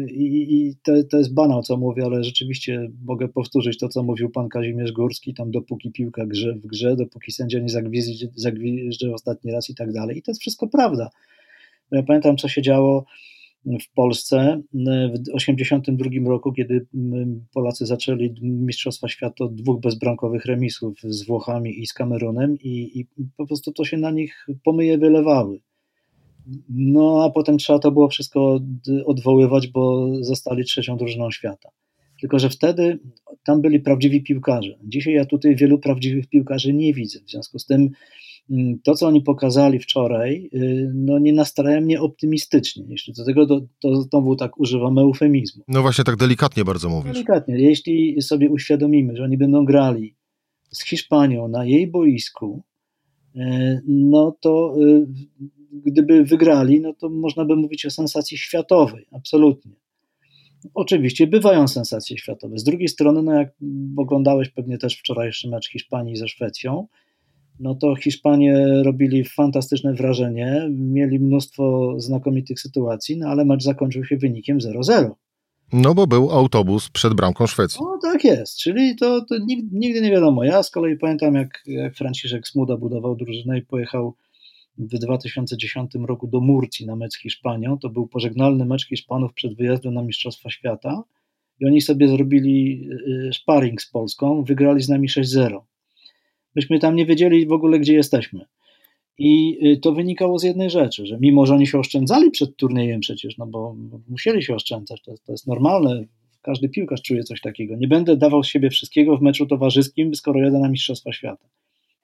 i, 0.09 0.47
i 0.51 0.75
to, 0.83 0.93
to, 1.11 1.19
jest 1.19 1.35
banał, 1.35 1.63
co 1.63 1.77
mówię, 1.77 2.05
ale 2.05 2.25
rzeczywiście 2.25 2.91
mogę 3.05 3.29
powtórzyć 3.29 3.79
to, 3.79 3.89
co 3.89 4.03
mówił 4.03 4.31
pan 4.31 4.49
Kazimierz 4.49 4.93
Górski, 4.93 5.35
tam 5.35 5.51
dopóki 5.51 5.93
piłka 5.93 6.27
grze, 6.27 6.55
w 6.55 6.67
grze, 6.67 6.97
dopóki 6.97 7.33
sędzia 7.33 7.59
nie 7.59 7.69
zagwizdże 8.35 9.13
ostatni 9.15 9.53
raz 9.53 9.71
i 9.71 9.75
tak 9.75 9.93
dalej. 9.93 10.19
I 10.19 10.23
to 10.23 10.31
jest 10.31 10.41
wszystko 10.41 10.69
prawda. 10.69 11.11
Ja 11.93 12.03
pamiętam, 12.03 12.37
co 12.37 12.49
się 12.49 12.63
działo 12.63 13.05
w 13.67 13.93
Polsce 13.95 14.63
w 14.75 15.25
1982 15.25 16.31
roku, 16.31 16.53
kiedy 16.53 16.87
Polacy 17.55 17.87
zaczęli 17.87 18.35
Mistrzostwa 18.43 19.09
Świata 19.09 19.45
od 19.45 19.55
dwóch 19.55 19.81
bezbramkowych 19.81 20.45
remisów 20.45 20.99
z 21.05 21.27
Włochami 21.27 21.81
i 21.81 21.87
z 21.87 21.93
Kamerunem 21.93 22.57
i, 22.61 23.01
i 23.01 23.07
po 23.37 23.47
prostu 23.47 23.73
to 23.73 23.85
się 23.85 23.97
na 23.97 24.11
nich 24.11 24.47
pomyje 24.65 24.99
wylewały. 24.99 25.61
No 26.69 27.25
a 27.25 27.31
potem 27.31 27.59
trzeba 27.59 27.79
to 27.79 27.93
było 27.93 28.09
wszystko 28.09 28.61
odwoływać, 29.07 29.69
bo 29.69 30.15
zostali 30.21 30.65
trzecią 30.65 30.97
drużyną 30.97 31.31
świata. 31.31 31.69
Tylko, 32.21 32.39
że 32.39 32.51
wtedy 32.51 32.99
tam 33.45 33.61
byli 33.63 33.81
prawdziwi 33.81 34.23
piłkarze. 34.23 34.79
Dzisiaj 34.85 35.15
ja 35.15 35.25
tutaj 35.25 35.57
wielu 35.57 35.79
prawdziwych 35.79 36.27
piłkarzy 36.27 36.75
nie 36.75 36.95
widzę. 36.95 37.21
W 37.21 37.31
związku 37.31 37.59
z 37.59 37.67
tym 37.67 37.91
to, 38.85 38.95
co 38.95 39.07
oni 39.07 39.21
pokazali 39.21 39.79
wczoraj, 39.79 40.51
y, 40.55 40.93
no 40.95 41.19
nie 41.19 41.33
nastraja 41.33 41.81
mnie 41.81 42.01
optymistycznie. 42.01 42.85
Jeśli 42.89 43.13
do 43.13 43.25
tego 43.25 43.47
to, 43.47 43.61
to 43.81 44.03
znowu 44.03 44.37
tak 44.37 44.61
używam 44.61 44.99
eufemizmu. 44.99 45.65
No 45.69 45.83
właśnie 45.83 46.05
tak 46.05 46.17
delikatnie 46.17 46.65
bardzo 46.65 46.89
mówisz. 46.89 47.13
Delikatnie. 47.13 47.59
Jeśli 47.59 48.23
sobie 48.23 48.51
uświadomimy, 48.51 49.17
że 49.17 49.25
oni 49.25 49.37
będą 49.39 49.65
grali 49.65 50.15
z 50.71 50.85
Hiszpanią 50.85 51.49
na 51.49 51.65
jej 51.65 51.87
boisku, 51.87 52.63
y, 53.37 53.41
no 53.87 54.37
to 54.41 54.77
y, 54.81 55.07
gdyby 55.73 56.25
wygrali, 56.25 56.81
no 56.81 56.95
to 56.95 57.09
można 57.09 57.45
by 57.45 57.57
mówić 57.57 57.87
o 57.87 57.91
sensacji 57.91 58.39
światowej, 58.39 59.07
absolutnie. 59.13 59.73
Oczywiście 60.75 61.27
bywają 61.27 61.69
sensacje 61.69 62.19
światowe. 62.19 62.59
Z 62.59 62.65
drugiej 62.65 62.89
strony, 62.89 63.23
no 63.23 63.33
jak 63.33 63.55
oglądałeś 63.97 64.49
pewnie 64.49 64.79
też 64.79 64.99
wczorajszy 64.99 65.49
mecz 65.49 65.69
Hiszpanii 65.69 66.17
ze 66.17 66.29
Szwecją, 66.29 66.87
no 67.61 67.75
to 67.75 67.97
Hiszpanie 67.97 68.83
robili 68.83 69.25
fantastyczne 69.25 69.95
wrażenie, 69.95 70.69
mieli 70.71 71.21
mnóstwo 71.21 71.95
znakomitych 72.01 72.61
sytuacji, 72.61 73.17
no 73.17 73.29
ale 73.29 73.45
mecz 73.45 73.63
zakończył 73.63 74.05
się 74.05 74.17
wynikiem 74.17 74.59
0-0. 74.59 75.11
No 75.73 75.95
bo 75.95 76.07
był 76.07 76.31
autobus 76.31 76.89
przed 76.89 77.15
bramką 77.15 77.47
Szwecji. 77.47 77.81
No 77.83 77.99
tak 78.03 78.25
jest, 78.25 78.59
czyli 78.59 78.97
to, 78.97 79.25
to 79.25 79.39
nigdy, 79.39 79.79
nigdy, 79.79 80.01
nie 80.01 80.11
wiadomo. 80.11 80.45
Ja 80.45 80.63
z 80.63 80.71
kolei 80.71 80.97
pamiętam, 80.97 81.35
jak, 81.35 81.63
jak 81.67 81.95
Franciszek 81.95 82.49
Smuda 82.49 82.77
budował 82.77 83.17
drużynę 83.17 83.59
i 83.59 83.63
pojechał 83.63 84.15
w 84.79 84.99
2010 84.99 85.93
roku 86.07 86.27
do 86.27 86.41
Murcji 86.41 86.87
na 86.87 86.97
mecz 86.97 87.13
z 87.13 87.19
Hiszpanią. 87.19 87.79
To 87.79 87.89
był 87.89 88.07
pożegnalny 88.07 88.65
mecz 88.65 88.89
Hiszpanów 88.89 89.33
przed 89.35 89.57
wyjazdem 89.57 89.95
na 89.95 90.03
Mistrzostwa 90.03 90.51
Świata 90.51 91.03
i 91.61 91.67
oni 91.67 91.81
sobie 91.81 92.09
zrobili 92.09 92.89
y, 93.29 93.31
sparring 93.33 93.83
z 93.83 93.91
Polską, 93.91 94.45
wygrali 94.45 94.83
z 94.83 94.89
nami 94.89 95.09
6-0. 95.09 95.61
Myśmy 96.59 96.79
tam 96.79 96.97
nie 96.97 97.07
wiedzieli 97.07 97.47
w 97.47 97.53
ogóle, 97.53 97.79
gdzie 97.79 97.95
jesteśmy. 97.95 98.45
I 99.19 99.59
y, 99.67 99.77
to 99.77 99.93
wynikało 99.93 100.39
z 100.39 100.43
jednej 100.43 100.71
rzeczy, 100.71 101.07
że 101.07 101.19
mimo, 101.21 101.47
że 101.47 101.55
oni 101.55 101.67
się 101.67 101.79
oszczędzali 101.79 102.31
przed 102.31 102.57
turniejem 102.57 103.01
przecież, 103.01 103.39
no 103.39 103.47
bo 103.47 103.77
musieli 104.09 104.43
się 104.43 104.55
oszczędzać, 104.55 105.03
to, 105.03 105.15
to 105.27 105.33
jest 105.33 105.47
normalne, 105.47 106.05
każdy 106.43 106.69
piłkarz 106.69 107.03
czuje 107.03 107.25
coś 107.25 107.41
takiego. 107.41 107.77
Nie 107.77 107.89
będę 107.89 108.17
dawał 108.17 108.45
z 108.45 108.47
siebie 108.47 108.71
wszystkiego 108.71 109.17
w 109.17 109.23
meczu 109.23 109.47
towarzyskim, 109.47 110.15
skoro 110.15 110.41
jadę 110.41 110.59
na 110.59 110.69
Mistrzostwa 110.69 111.13
Świata. 111.13 111.49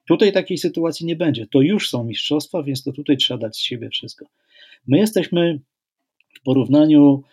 Tutaj 0.07 0.31
takiej 0.31 0.57
sytuacji 0.57 1.05
nie 1.05 1.15
będzie. 1.15 1.47
To 1.47 1.61
już 1.61 1.89
są 1.89 2.03
mistrzostwa, 2.03 2.63
więc 2.63 2.83
to 2.83 2.91
tutaj 2.91 3.17
trzeba 3.17 3.37
dać 3.37 3.55
z 3.55 3.59
siebie 3.59 3.89
wszystko. 3.89 4.25
My 4.87 4.97
jesteśmy 4.97 5.59
w 6.33 6.43
porównaniu 6.43 7.23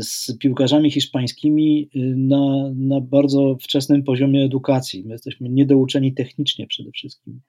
z 0.00 0.38
piłkarzami 0.38 0.90
hiszpańskimi 0.90 1.90
y, 1.96 1.98
na, 2.16 2.72
na 2.76 3.00
bardzo 3.00 3.56
wczesnym 3.62 4.02
poziomie 4.02 4.44
edukacji. 4.44 5.04
My 5.04 5.12
jesteśmy 5.12 5.48
niedouczeni 5.48 6.14
technicznie 6.14 6.66
przede 6.66 6.90
wszystkim. 6.90 7.40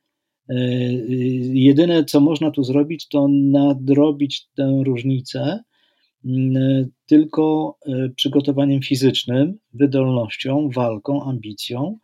E, 0.50 0.54
y, 0.56 1.52
jedyne, 1.54 2.06
co 2.06 2.20
można 2.20 2.52
tu 2.52 2.64
zrobić, 2.64 3.08
to 3.08 3.28
nadrobić 3.28 4.48
tę 4.56 4.82
różnicę 4.86 5.64
mm, 6.26 6.90
tylko 7.06 7.78
e, 7.86 8.10
przygotowaniem 8.10 8.82
fizycznym, 8.82 9.58
wydolnością, 9.74 10.70
walką, 10.76 11.24
ambicją 11.24 11.98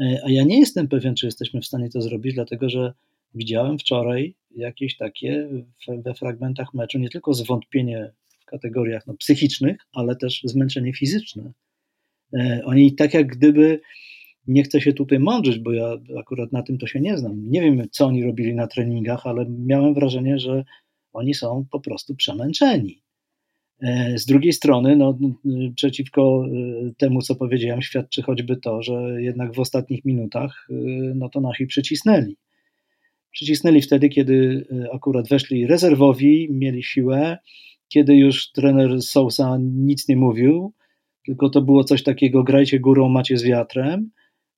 E, 0.00 0.20
a 0.24 0.30
ja 0.30 0.44
nie 0.44 0.60
jestem 0.60 0.88
pewien, 0.88 1.14
czy 1.14 1.26
jesteśmy 1.26 1.60
w 1.60 1.66
stanie 1.66 1.90
to 1.90 2.00
zrobić, 2.02 2.34
dlatego 2.34 2.68
że 2.68 2.92
widziałem 3.34 3.78
wczoraj 3.78 4.34
jakieś 4.50 4.96
takie 4.96 5.48
we 6.04 6.14
fragmentach 6.14 6.74
meczu 6.74 6.98
nie 6.98 7.08
tylko 7.08 7.34
zwątpienie 7.34 8.12
kategoriach 8.50 9.06
no, 9.06 9.14
psychicznych, 9.14 9.76
ale 9.92 10.16
też 10.16 10.40
zmęczenie 10.44 10.92
fizyczne. 10.92 11.52
E, 12.34 12.60
oni 12.64 12.94
tak 12.94 13.14
jak 13.14 13.26
gdyby, 13.26 13.80
nie 14.46 14.62
chcę 14.62 14.80
się 14.80 14.92
tutaj 14.92 15.18
mądrzyć, 15.18 15.58
bo 15.58 15.72
ja 15.72 15.96
akurat 16.18 16.52
na 16.52 16.62
tym 16.62 16.78
to 16.78 16.86
się 16.86 17.00
nie 17.00 17.18
znam. 17.18 17.50
Nie 17.50 17.60
wiem, 17.60 17.88
co 17.90 18.06
oni 18.06 18.24
robili 18.24 18.54
na 18.54 18.66
treningach, 18.66 19.26
ale 19.26 19.46
miałem 19.48 19.94
wrażenie, 19.94 20.38
że 20.38 20.64
oni 21.12 21.34
są 21.34 21.66
po 21.70 21.80
prostu 21.80 22.16
przemęczeni. 22.16 23.02
E, 23.82 24.18
z 24.18 24.26
drugiej 24.26 24.52
strony, 24.52 24.96
no, 24.96 25.18
przeciwko 25.76 26.46
e, 26.46 26.90
temu, 26.98 27.22
co 27.22 27.34
powiedziałem, 27.34 27.82
świadczy 27.82 28.22
choćby 28.22 28.56
to, 28.56 28.82
że 28.82 29.22
jednak 29.22 29.54
w 29.54 29.60
ostatnich 29.60 30.04
minutach 30.04 30.68
no 31.14 31.28
to 31.28 31.40
nasi 31.40 31.66
przycisnęli. 31.66 32.36
Przycisnęli 33.30 33.82
wtedy, 33.82 34.08
kiedy 34.08 34.66
akurat 34.92 35.28
weszli 35.28 35.66
rezerwowi, 35.66 36.48
mieli 36.50 36.82
siłę, 36.82 37.38
kiedy 37.88 38.16
już 38.16 38.52
trener 38.52 39.02
Sousa 39.02 39.58
nic 39.60 40.08
nie 40.08 40.16
mówił, 40.16 40.72
tylko 41.26 41.50
to 41.50 41.62
było 41.62 41.84
coś 41.84 42.02
takiego, 42.02 42.44
grajcie 42.44 42.80
górą, 42.80 43.08
macie 43.08 43.36
z 43.36 43.42
wiatrem. 43.44 44.10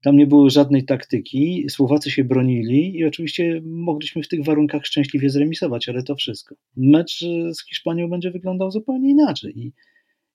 Tam 0.02 0.16
nie 0.16 0.26
było 0.26 0.50
żadnej 0.50 0.84
taktyki, 0.84 1.64
Słowacy 1.68 2.10
się 2.10 2.25
bronili 2.25 2.96
i 2.99 3.04
oczywiście 3.04 3.62
mogliśmy 3.64 4.22
w 4.22 4.28
tych 4.28 4.44
warunkach 4.44 4.87
szczęśliwie 4.87 5.30
zremisować, 5.30 5.88
ale 5.88 6.02
to 6.02 6.14
wszystko. 6.16 6.54
Mecz 6.76 7.18
z 7.52 7.66
Hiszpanią 7.68 8.08
będzie 8.08 8.30
wyglądał 8.30 8.70
zupełnie 8.70 9.10
inaczej 9.10 9.58
i, 9.58 9.72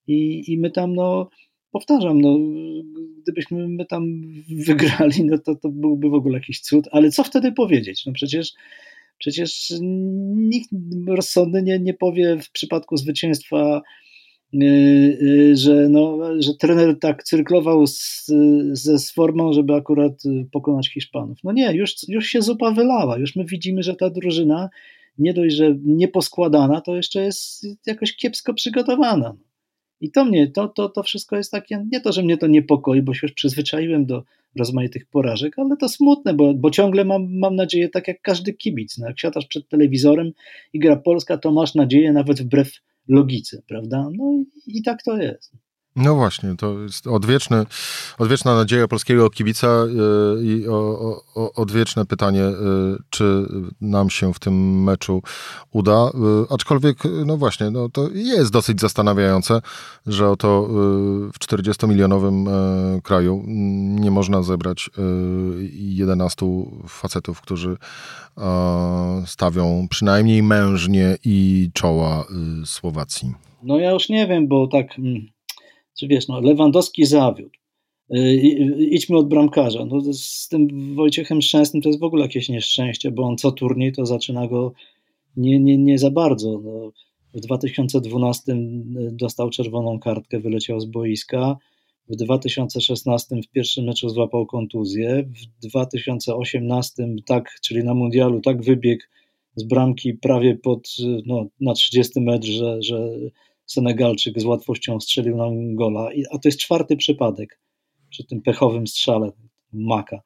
i, 0.07 0.43
i 0.53 0.59
my 0.59 0.71
tam, 0.71 0.95
no 0.95 1.29
powtarzam, 1.71 2.21
no, 2.21 2.39
gdybyśmy 3.23 3.67
my 3.67 3.85
tam 3.85 4.21
wygrali, 4.67 5.25
no 5.25 5.37
to, 5.37 5.55
to 5.55 5.69
byłby 5.69 6.09
w 6.09 6.13
ogóle 6.13 6.37
jakiś 6.37 6.59
cud, 6.59 6.85
ale 6.91 7.11
co 7.11 7.23
wtedy 7.23 7.51
powiedzieć? 7.51 8.05
No 8.05 8.13
przecież 8.13 8.53
Przecież 9.17 9.73
nikt 10.35 10.69
rozsądny 11.07 11.63
nie, 11.63 11.79
nie 11.79 11.93
powie 11.93 12.37
w 12.41 12.51
przypadku 12.51 12.97
zwycięstwa 12.97 13.81
Y, 14.53 15.17
y, 15.21 15.55
że, 15.55 15.89
no, 15.89 16.19
że 16.39 16.53
trener 16.53 16.99
tak 16.99 17.23
cyrklował 17.23 17.87
z, 17.87 18.25
ze 18.71 18.97
formą, 19.13 19.53
żeby 19.53 19.73
akurat 19.73 20.25
y, 20.25 20.47
pokonać 20.51 20.89
Hiszpanów. 20.89 21.37
No 21.43 21.51
nie, 21.51 21.73
już, 21.73 21.95
już 22.07 22.25
się 22.25 22.41
zupa 22.41 22.71
wylała, 22.71 23.17
już 23.17 23.35
my 23.35 23.45
widzimy, 23.45 23.83
że 23.83 23.95
ta 23.95 24.09
drużyna 24.09 24.69
nie 25.17 25.33
dość, 25.33 25.55
że 25.55 25.75
nie 25.83 26.07
poskładana, 26.07 26.81
to 26.81 26.95
jeszcze 26.95 27.23
jest 27.23 27.67
jakoś 27.85 28.15
kiepsko 28.15 28.53
przygotowana. 28.53 29.35
I 30.01 30.11
to 30.11 30.25
mnie, 30.25 30.51
to, 30.51 30.67
to, 30.67 30.89
to 30.89 31.03
wszystko 31.03 31.35
jest 31.35 31.51
takie, 31.51 31.85
nie 31.91 32.01
to, 32.01 32.11
że 32.11 32.23
mnie 32.23 32.37
to 32.37 32.47
niepokoi, 32.47 33.01
bo 33.01 33.13
się 33.13 33.19
już 33.23 33.33
przyzwyczaiłem 33.33 34.05
do 34.05 34.23
rozmaitych 34.59 35.05
porażek, 35.05 35.59
ale 35.59 35.77
to 35.77 35.89
smutne, 35.89 36.33
bo, 36.33 36.53
bo 36.53 36.71
ciągle 36.71 37.05
mam, 37.05 37.39
mam 37.39 37.55
nadzieję, 37.55 37.89
tak 37.89 38.07
jak 38.07 38.21
każdy 38.21 38.53
kibic, 38.53 38.97
no 38.97 39.07
jak 39.07 39.19
siadasz 39.19 39.45
przed 39.45 39.69
telewizorem 39.69 40.31
i 40.73 40.79
gra 40.79 40.95
Polska, 40.95 41.37
to 41.37 41.51
masz 41.51 41.75
nadzieję 41.75 42.13
nawet 42.13 42.41
wbrew 42.41 42.71
logice, 43.07 43.61
prawda? 43.67 44.09
No 44.17 44.31
i, 44.31 44.77
i 44.79 44.83
tak 44.83 45.03
to 45.03 45.17
jest. 45.17 45.64
No 45.95 46.15
właśnie, 46.15 46.55
to 46.55 46.79
jest 46.79 47.07
odwieczny, 47.07 47.65
odwieczna 48.17 48.55
nadzieja 48.55 48.87
polskiego 48.87 49.29
kibica 49.29 49.67
yy, 49.67 50.43
i 50.43 50.67
o, 50.67 50.73
o, 51.35 51.53
odwieczne 51.53 52.05
pytanie, 52.05 52.39
yy, 52.39 52.97
czy 53.09 53.45
nam 53.81 54.09
się 54.09 54.33
w 54.33 54.39
tym 54.39 54.83
meczu 54.83 55.21
uda. 55.71 56.11
Yy, 56.13 56.45
aczkolwiek, 56.49 56.97
no 57.25 57.37
właśnie, 57.37 57.71
no 57.71 57.89
to 57.89 58.09
jest 58.13 58.51
dosyć 58.51 58.81
zastanawiające, 58.81 59.61
że 60.07 60.29
oto 60.29 60.67
w 61.33 61.39
40-milionowym 61.39 62.45
kraju 63.01 63.43
nie 63.99 64.11
można 64.11 64.43
zebrać 64.43 64.89
11 65.71 66.45
facetów, 66.87 67.41
którzy 67.41 67.77
stawią 69.25 69.87
przynajmniej 69.89 70.43
mężnie 70.43 71.17
i 71.25 71.69
czoła 71.73 72.25
Słowacji. 72.65 73.33
No 73.63 73.79
ja 73.79 73.91
już 73.91 74.09
nie 74.09 74.27
wiem, 74.27 74.47
bo 74.47 74.67
tak 74.67 74.99
mm, 74.99 75.27
czy 75.99 76.07
wiesz, 76.07 76.27
no, 76.27 76.41
Lewandowski 76.41 77.05
zawiódł. 77.05 77.57
Y, 78.15 78.87
idźmy 78.91 79.17
od 79.17 79.27
bramkarza. 79.27 79.85
No, 79.85 80.13
z 80.13 80.47
tym 80.47 80.95
Wojciechem 80.95 81.41
Szczęsnym 81.41 81.81
to 81.81 81.89
jest 81.89 81.99
w 81.99 82.03
ogóle 82.03 82.21
jakieś 82.21 82.49
nieszczęście, 82.49 83.11
bo 83.11 83.23
on 83.23 83.37
co 83.37 83.51
turniej 83.51 83.91
to 83.91 84.05
zaczyna 84.05 84.47
go 84.47 84.73
nie, 85.37 85.59
nie, 85.59 85.77
nie 85.77 85.99
za 85.99 86.11
bardzo. 86.11 86.61
No, 86.63 86.91
w 87.33 87.39
2012 87.39 88.51
y, 88.51 88.57
dostał 89.11 89.49
czerwoną 89.49 89.99
kartkę, 89.99 90.39
wyleciał 90.39 90.79
z 90.79 90.85
boiska. 90.85 91.57
W 92.09 92.15
2016 92.15 93.35
w 93.41 93.47
pierwszym 93.47 93.85
meczu 93.85 94.09
złapał 94.09 94.45
kontuzję. 94.45 95.29
W 95.61 95.67
2018 95.67 97.07
tak, 97.25 97.59
czyli 97.61 97.83
na 97.83 97.93
mundialu, 97.93 98.41
tak 98.41 98.63
wybiegł 98.63 99.03
z 99.55 99.63
bramki 99.63 100.13
prawie 100.13 100.55
pod, 100.55 100.87
no, 101.25 101.45
na 101.59 101.73
30 101.73 102.21
metr, 102.21 102.47
że, 102.47 102.81
że 102.81 103.09
Senegalczyk 103.65 104.41
z 104.41 104.45
łatwością 104.45 104.99
strzelił 104.99 105.37
nam 105.37 105.75
gola, 105.75 106.09
a 106.31 106.37
to 106.37 106.47
jest 106.47 106.59
czwarty 106.59 106.97
przypadek 106.97 107.59
przy 108.09 108.23
tym 108.23 108.41
pechowym 108.41 108.87
strzale 108.87 109.31
Maka. 109.73 110.21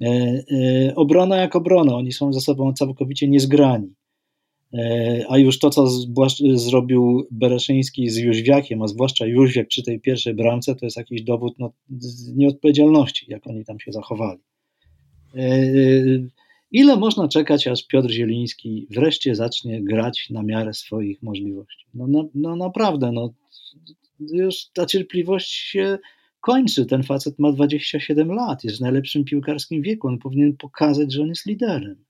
E, 0.00 0.06
e, 0.08 0.94
obrona 0.94 1.36
jak 1.36 1.56
obrona, 1.56 1.96
oni 1.96 2.12
są 2.12 2.32
ze 2.32 2.40
sobą 2.40 2.72
całkowicie 2.72 3.28
niezgrani. 3.28 3.94
E, 4.74 5.24
a 5.28 5.38
już 5.38 5.58
to, 5.58 5.70
co 5.70 5.86
zrobił 6.54 7.26
Bereszyński 7.30 8.10
z 8.10 8.16
Jóźwiakiem, 8.16 8.82
a 8.82 8.88
zwłaszcza 8.88 9.26
Jóźwiak 9.26 9.68
przy 9.68 9.82
tej 9.82 10.00
pierwszej 10.00 10.34
bramce, 10.34 10.74
to 10.74 10.86
jest 10.86 10.96
jakiś 10.96 11.22
dowód 11.22 11.54
no, 11.58 11.72
nieodpowiedzialności, 12.34 13.26
jak 13.28 13.46
oni 13.46 13.64
tam 13.64 13.80
się 13.80 13.92
zachowali. 13.92 14.40
Ile 16.72 16.96
można 16.96 17.28
czekać, 17.28 17.66
aż 17.66 17.86
Piotr 17.86 18.10
Zieliński 18.10 18.86
wreszcie 18.90 19.34
zacznie 19.34 19.82
grać 19.82 20.30
na 20.30 20.42
miarę 20.42 20.74
swoich 20.74 21.22
możliwości? 21.22 21.86
No, 21.94 22.06
no, 22.08 22.28
no 22.34 22.56
naprawdę, 22.56 23.12
no, 23.12 23.34
już 24.20 24.66
ta 24.72 24.86
cierpliwość 24.86 25.50
się 25.50 25.98
kończy. 26.40 26.86
Ten 26.86 27.02
facet 27.02 27.38
ma 27.38 27.52
27 27.52 28.28
lat, 28.28 28.64
jest 28.64 28.78
w 28.78 28.80
najlepszym 28.80 29.24
piłkarskim 29.24 29.82
wieku. 29.82 30.08
On 30.08 30.18
powinien 30.18 30.56
pokazać, 30.56 31.12
że 31.12 31.22
on 31.22 31.28
jest 31.28 31.46
liderem. 31.46 32.04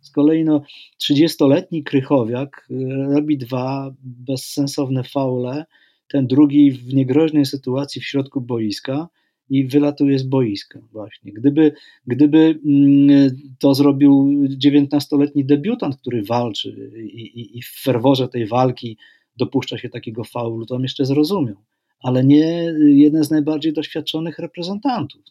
Z 0.00 0.10
kolei 0.10 0.44
no, 0.44 0.62
30-letni 1.02 1.84
Krychowiak 1.84 2.66
y, 2.70 2.74
robi 3.14 3.38
dwa 3.38 3.94
bezsensowne 4.02 5.04
faule, 5.04 5.64
ten 6.08 6.26
drugi 6.26 6.72
w 6.72 6.94
niegroźnej 6.94 7.46
sytuacji 7.46 8.00
w 8.00 8.06
środku 8.06 8.40
boiska 8.40 9.08
i 9.48 9.66
wylatuje 9.66 10.18
z 10.18 10.22
boiska 10.22 10.80
właśnie. 10.92 11.32
Gdyby, 11.32 11.72
gdyby 12.06 12.60
mm, 12.66 13.36
to 13.58 13.74
zrobił 13.74 14.44
19-letni 14.64 15.44
debiutant, 15.44 15.96
który 15.96 16.22
walczy 16.22 16.90
i, 17.12 17.20
i, 17.20 17.58
i 17.58 17.62
w 17.62 17.80
ferworze 17.82 18.28
tej 18.28 18.46
walki 18.46 18.96
dopuszcza 19.36 19.78
się 19.78 19.88
takiego 19.88 20.24
faulu, 20.24 20.66
to 20.66 20.74
on 20.74 20.82
jeszcze 20.82 21.04
zrozumiał, 21.04 21.56
ale 22.00 22.24
nie 22.24 22.74
jeden 22.86 23.24
z 23.24 23.30
najbardziej 23.30 23.72
doświadczonych 23.72 24.38
reprezentantów. 24.38 25.22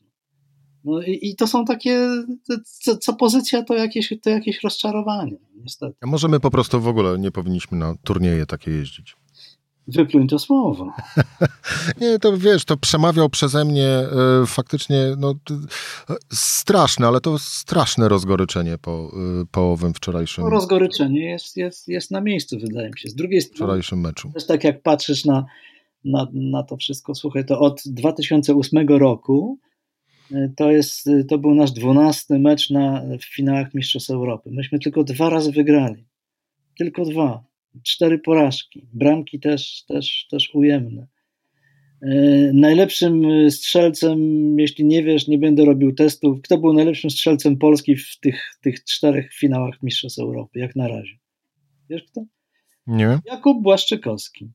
No 0.83 1.01
i, 1.01 1.19
i 1.21 1.35
to 1.35 1.47
są 1.47 1.65
takie, 1.65 2.07
co, 2.63 2.97
co, 2.97 3.13
pozycja 3.13 3.63
to 3.63 3.73
jakieś, 3.75 4.13
to 4.21 4.29
jakieś 4.29 4.63
rozczarowanie, 4.63 5.37
niestety. 5.55 5.95
A 6.01 6.39
po 6.39 6.51
prostu 6.51 6.81
w 6.81 6.87
ogóle 6.87 7.19
nie 7.19 7.31
powinniśmy 7.31 7.77
na 7.77 7.95
turnieje 8.03 8.45
takie 8.45 8.71
jeździć? 8.71 9.15
Wypluń 9.87 10.27
to 10.27 10.39
słowo. 10.39 10.93
nie, 12.01 12.19
to 12.19 12.37
wiesz, 12.37 12.65
to 12.65 12.77
przemawiał 12.77 13.29
przeze 13.29 13.65
mnie 13.65 13.99
y, 14.43 14.47
faktycznie 14.47 14.97
no, 15.17 15.31
y, 15.31 16.13
straszne, 16.33 17.07
ale 17.07 17.21
to 17.21 17.39
straszne 17.39 18.09
rozgoryczenie 18.09 18.77
po, 18.77 19.11
y, 19.89 19.93
wczorajszym. 19.93 20.43
To 20.43 20.49
rozgoryczenie 20.49 21.29
jest, 21.29 21.57
jest, 21.57 21.87
jest 21.87 22.11
na 22.11 22.21
miejscu, 22.21 22.59
wydaje 22.59 22.89
mi 22.89 22.99
się. 22.99 23.09
Z 23.09 23.15
drugiej 23.15 23.41
strony. 23.41 23.57
Wczorajszym 23.57 24.01
meczu. 24.01 24.31
Jest 24.35 24.47
tak, 24.47 24.63
jak 24.63 24.81
patrzysz 24.81 25.25
na, 25.25 25.45
na, 26.05 26.27
na 26.33 26.63
to 26.63 26.77
wszystko, 26.77 27.15
słuchaj, 27.15 27.45
to 27.45 27.59
od 27.59 27.81
2008 27.85 28.87
roku 28.87 29.59
to, 30.55 30.71
jest, 30.71 31.09
to 31.29 31.37
był 31.37 31.53
nasz 31.53 31.71
dwunasty 31.71 32.39
mecz 32.39 32.69
na, 32.69 33.03
w 33.19 33.35
finałach 33.35 33.73
Mistrzostw 33.73 34.09
Europy. 34.09 34.49
Myśmy 34.51 34.79
tylko 34.79 35.03
dwa 35.03 35.29
razy 35.29 35.51
wygrali. 35.51 36.05
Tylko 36.77 37.05
dwa. 37.05 37.43
Cztery 37.83 38.19
porażki. 38.19 38.87
Bramki 38.93 39.39
też, 39.39 39.83
też, 39.87 40.27
też 40.29 40.49
ujemne. 40.53 41.07
E, 42.01 42.07
najlepszym 42.53 43.23
strzelcem, 43.51 44.19
jeśli 44.59 44.85
nie 44.85 45.03
wiesz, 45.03 45.27
nie 45.27 45.37
będę 45.37 45.65
robił 45.65 45.93
testów, 45.93 46.41
kto 46.41 46.57
był 46.57 46.73
najlepszym 46.73 47.09
strzelcem 47.09 47.57
Polski 47.57 47.95
w 47.95 48.19
tych, 48.19 48.43
tych 48.61 48.83
czterech 48.83 49.33
finałach 49.33 49.83
Mistrzostw 49.83 50.19
Europy, 50.19 50.59
jak 50.59 50.75
na 50.75 50.87
razie? 50.87 51.17
Wiesz 51.89 52.03
kto? 52.03 52.25
Nie. 52.87 53.19
Jakub 53.25 53.63
Błaszczykowski 53.63 54.51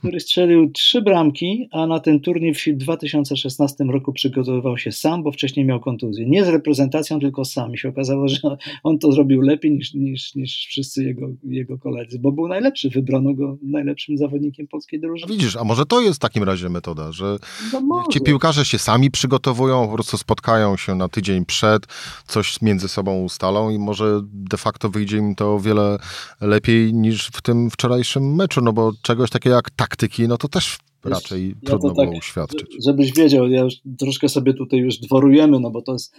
który 0.00 0.20
strzelił 0.20 0.70
trzy 0.70 1.02
bramki, 1.02 1.68
a 1.72 1.86
na 1.86 2.00
ten 2.00 2.20
turniej 2.20 2.54
w 2.54 2.64
2016 2.76 3.84
roku 3.84 4.12
przygotowywał 4.12 4.78
się 4.78 4.92
sam, 4.92 5.22
bo 5.22 5.32
wcześniej 5.32 5.66
miał 5.66 5.80
kontuzję. 5.80 6.26
Nie 6.26 6.44
z 6.44 6.48
reprezentacją, 6.48 7.20
tylko 7.20 7.44
sam. 7.44 7.74
I 7.74 7.78
się 7.78 7.88
okazało, 7.88 8.28
że 8.28 8.56
on 8.82 8.98
to 8.98 9.12
zrobił 9.12 9.40
lepiej 9.40 9.70
niż, 9.70 9.94
niż, 9.94 10.34
niż 10.34 10.66
wszyscy 10.68 11.04
jego, 11.04 11.28
jego 11.44 11.78
koledzy, 11.78 12.18
bo 12.18 12.32
był 12.32 12.48
najlepszy. 12.48 12.90
Wybrano 12.90 13.34
go 13.34 13.58
najlepszym 13.62 14.16
zawodnikiem 14.18 14.66
polskiej 14.66 15.00
drużyny. 15.00 15.32
No 15.32 15.34
widzisz, 15.34 15.56
a 15.56 15.64
może 15.64 15.86
to 15.86 16.00
jest 16.00 16.16
w 16.16 16.20
takim 16.20 16.42
razie 16.42 16.68
metoda, 16.68 17.12
że 17.12 17.36
no 17.72 18.04
ci 18.12 18.20
piłkarze 18.20 18.64
się 18.64 18.78
sami 18.78 19.10
przygotowują, 19.10 19.88
po 19.88 19.94
prostu 19.94 20.18
spotkają 20.18 20.76
się 20.76 20.94
na 20.94 21.08
tydzień 21.08 21.44
przed, 21.44 21.86
coś 22.26 22.62
między 22.62 22.88
sobą 22.88 23.22
ustalą 23.22 23.70
i 23.70 23.78
może 23.78 24.20
de 24.24 24.56
facto 24.56 24.88
wyjdzie 24.88 25.16
im 25.16 25.34
to 25.34 25.54
o 25.54 25.60
wiele 25.60 25.98
lepiej 26.40 26.94
niż 26.94 27.26
w 27.26 27.42
tym 27.42 27.70
wczorajszym 27.70 28.34
meczu, 28.34 28.60
no 28.60 28.72
bo 28.72 28.92
czegoś 29.02 29.30
takiego 29.30 29.56
jak 29.56 29.70
tak 29.70 29.89
taktyki, 29.90 30.28
no 30.28 30.36
to 30.36 30.48
też 30.48 30.78
raczej 31.04 31.48
ja 31.48 31.70
trudno 31.70 31.94
tak, 31.94 32.08
było 32.08 32.18
uświadczyć. 32.18 32.76
Żebyś 32.86 33.12
wiedział, 33.12 33.48
ja 33.48 33.60
już 33.60 33.74
troszkę 33.98 34.28
sobie 34.28 34.54
tutaj 34.54 34.78
już 34.80 34.98
dworujemy, 34.98 35.60
no 35.60 35.70
bo 35.70 35.82
to 35.82 35.92
jest 35.92 36.16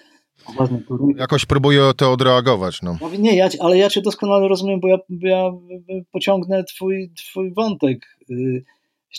ważny 0.58 0.82
turniej. 0.88 1.16
Jakoś 1.18 1.46
próbuję 1.46 1.92
to 1.98 2.12
odreagować, 2.12 2.82
no. 2.82 2.98
no 3.02 3.10
nie, 3.20 3.36
ja, 3.36 3.50
ale 3.60 3.78
ja 3.78 3.90
cię 3.90 4.02
doskonale 4.02 4.48
rozumiem, 4.48 4.80
bo 4.80 4.88
ja, 4.88 4.98
ja 5.22 5.52
pociągnę 6.12 6.64
twój, 6.64 7.12
twój 7.18 7.54
wątek. 7.54 8.18
Y, 8.32 8.64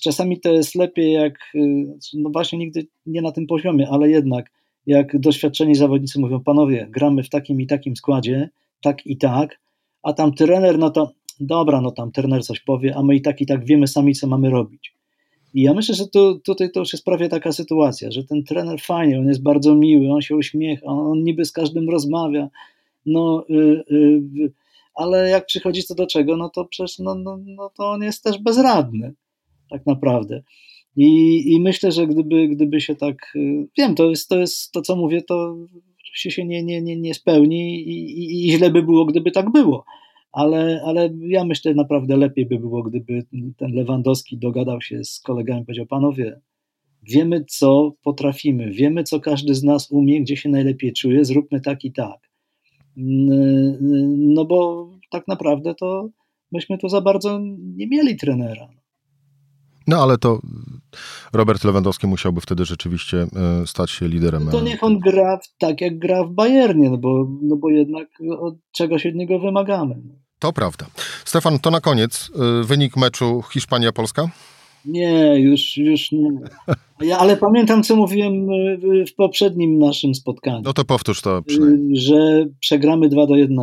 czasami 0.03 0.41
to 0.41 0.53
jest 0.53 0.75
lepiej, 0.75 1.12
jak, 1.12 1.35
y, 1.55 1.87
no 2.15 2.31
właśnie 2.31 2.59
nigdy 2.59 2.87
nie 3.07 3.23
na 3.23 3.33
tym 3.33 3.47
poziomie, 3.47 3.88
ale 3.91 4.11
jednak 4.11 4.51
jak 4.87 5.21
doświadczeni 5.21 5.75
zawodnicy 5.75 6.21
mówią, 6.21 6.41
panowie, 6.41 6.88
gramy 6.91 7.23
w 7.23 7.29
takim 7.29 7.61
i 7.61 7.67
takim 7.67 7.97
składzie, 7.97 8.51
tak 8.81 9.07
i 9.07 9.17
tak, 9.17 9.61
a 10.03 10.12
tam 10.12 10.35
trener, 10.35 10.79
no 10.79 10.91
to 10.91 11.12
dobra, 11.47 11.81
no 11.81 11.91
tam 11.91 12.13
trener 12.13 12.45
coś 12.45 12.61
powie, 12.61 12.97
a 12.97 13.03
my 13.03 13.17
i 13.17 13.23
tak 13.23 13.41
i 13.41 13.47
tak 13.47 13.65
wiemy 13.65 13.87
sami, 13.87 14.15
co 14.15 14.27
mamy 14.27 14.51
robić. 14.51 14.95
I 15.55 15.63
ja 15.63 15.75
myślę, 15.75 15.95
że 15.95 16.09
tu, 16.09 16.41
tutaj 16.41 16.71
to 16.71 16.81
już 16.81 16.93
jest 16.93 17.05
prawie 17.05 17.29
taka 17.29 17.53
sytuacja, 17.53 18.11
że 18.11 18.25
ten 18.25 18.45
trener 18.45 18.81
fajnie, 18.81 19.19
on 19.19 19.29
jest 19.29 19.43
bardzo 19.43 19.75
miły, 19.75 20.13
on 20.13 20.23
się 20.23 20.37
uśmiecha, 20.37 20.87
on 20.87 21.25
niby 21.25 21.45
z 21.45 21.53
każdym 21.53 21.91
rozmawia, 21.91 22.49
no, 23.07 23.45
yy, 23.49 23.85
yy, 24.35 24.53
ale 24.95 25.29
jak 25.29 25.47
przychodzi 25.47 25.83
co 25.83 25.95
do 25.95 26.07
czego, 26.07 26.37
no 26.37 26.49
to 26.49 26.65
przecież 26.65 26.99
no, 26.99 27.15
no, 27.15 27.39
no 27.47 27.71
to 27.77 27.91
on 27.91 28.03
jest 28.03 28.25
też 28.25 28.39
bezradny, 28.39 29.15
tak 29.71 29.87
naprawdę. 29.87 30.43
I, 30.97 31.43
i 31.53 31.61
myślę, 31.61 31.93
że 31.93 32.07
gdyby, 32.07 32.49
gdyby 32.49 32.81
się 32.81 32.97
tak, 32.97 33.33
yy, 33.35 33.67
wiem, 33.79 33.95
to 33.95 34.11
jest, 34.11 34.29
to 34.29 34.39
jest 34.39 34.73
to, 34.73 34.83
co 34.83 34.97
mówię, 34.97 35.23
to 35.23 35.57
się 36.13 36.45
nie, 36.45 36.63
nie, 36.63 36.83
nie, 36.83 36.97
nie 36.97 37.15
spełni 37.15 37.81
i, 37.81 38.19
i, 38.19 38.47
i 38.47 38.53
źle 38.53 38.71
by 38.71 38.83
było, 38.83 39.05
gdyby 39.05 39.31
tak 39.31 39.51
było 39.51 39.85
ale, 40.33 40.83
ale 40.85 41.11
ja 41.21 41.45
myślę 41.45 41.75
naprawdę 41.75 42.16
lepiej 42.16 42.47
by 42.47 42.59
było, 42.59 42.83
gdyby 42.83 43.27
ten 43.57 43.73
Lewandowski 43.73 44.38
dogadał 44.38 44.81
się 44.81 45.05
z 45.05 45.21
kolegami 45.21 45.64
powiedział, 45.64 45.87
panowie, 45.87 46.40
wiemy 47.03 47.45
co 47.49 47.92
potrafimy, 48.03 48.71
wiemy 48.71 49.05
co 49.05 49.21
każdy 49.21 49.55
z 49.55 49.62
nas 49.62 49.90
umie, 49.90 50.23
gdzie 50.23 50.37
się 50.37 50.49
najlepiej 50.49 50.92
czuje, 50.92 51.25
zróbmy 51.25 51.61
tak 51.61 51.85
i 51.85 51.92
tak. 51.92 52.31
No 54.16 54.45
bo 54.45 54.88
tak 55.11 55.29
naprawdę 55.29 55.75
to 55.75 56.09
myśmy 56.53 56.79
tu 56.79 56.88
za 56.88 57.01
bardzo 57.01 57.40
nie 57.77 57.87
mieli 57.87 58.16
trenera. 58.16 58.68
No 59.87 60.03
ale 60.03 60.18
to 60.18 60.40
Robert 61.33 61.64
Lewandowski 61.64 62.07
musiałby 62.07 62.40
wtedy 62.40 62.64
rzeczywiście 62.64 63.27
e, 63.62 63.66
stać 63.66 63.90
się 63.90 64.09
liderem. 64.09 64.49
To 64.51 64.61
niech 64.61 64.85
on 64.85 64.99
gra 64.99 65.38
tak, 65.59 65.81
jak 65.81 65.99
gra 65.99 66.25
w 66.25 66.31
Bayernie, 66.31 66.90
no 66.90 66.99
bo, 66.99 67.29
no 67.42 67.57
bo 67.57 67.71
jednak 67.71 68.09
od 68.38 68.55
czegoś 68.73 69.07
od 69.07 69.14
niego 69.14 69.38
wymagamy. 69.38 70.03
To 70.43 70.53
prawda. 70.53 70.87
Stefan, 71.25 71.59
to 71.59 71.71
na 71.71 71.81
koniec 71.81 72.31
y, 72.61 72.65
wynik 72.65 72.97
meczu 72.97 73.43
Hiszpania-Polska? 73.43 74.29
Nie, 74.85 75.41
już, 75.41 75.77
już 75.77 76.13
nie. 76.13 76.31
Ja, 77.01 77.19
ale 77.19 77.37
pamiętam, 77.37 77.83
co 77.83 77.97
mówiłem 77.97 78.51
y, 78.51 79.05
w 79.07 79.15
poprzednim 79.15 79.79
naszym 79.79 80.15
spotkaniu. 80.15 80.63
No 80.65 80.73
to 80.73 80.85
powtórz 80.85 81.21
to 81.21 81.43
przynajmniej. 81.43 81.99
Y, 81.99 82.01
że 82.01 82.47
przegramy 82.61 83.09
2 83.09 83.27
do 83.27 83.37
1. 83.37 83.59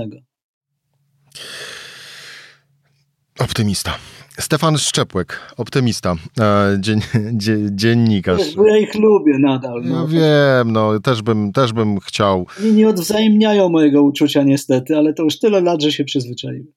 Optymista. 3.39 3.95
Stefan 4.39 4.77
Szczepłek, 4.77 5.39
optymista, 5.57 6.15
e, 6.39 6.77
dzien, 6.79 7.01
dziennikarz. 7.79 8.55
Bo 8.55 8.65
ja 8.65 8.77
ich 8.77 8.95
lubię 8.95 9.39
nadal. 9.39 9.81
No. 9.85 10.01
Ja 10.01 10.07
wiem, 10.07 10.71
no 10.71 10.99
też 10.99 11.21
bym, 11.21 11.51
też 11.51 11.73
bym 11.73 11.99
chciał. 11.99 12.45
Nie, 12.63 12.71
nie 12.71 12.89
odwzajemniają 12.89 13.69
mojego 13.69 14.03
uczucia 14.03 14.43
niestety, 14.43 14.97
ale 14.97 15.13
to 15.13 15.23
już 15.23 15.39
tyle 15.39 15.61
lat, 15.61 15.81
że 15.81 15.91
się 15.91 16.03
przyzwyczaiłem. 16.03 16.67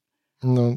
No. 0.42 0.74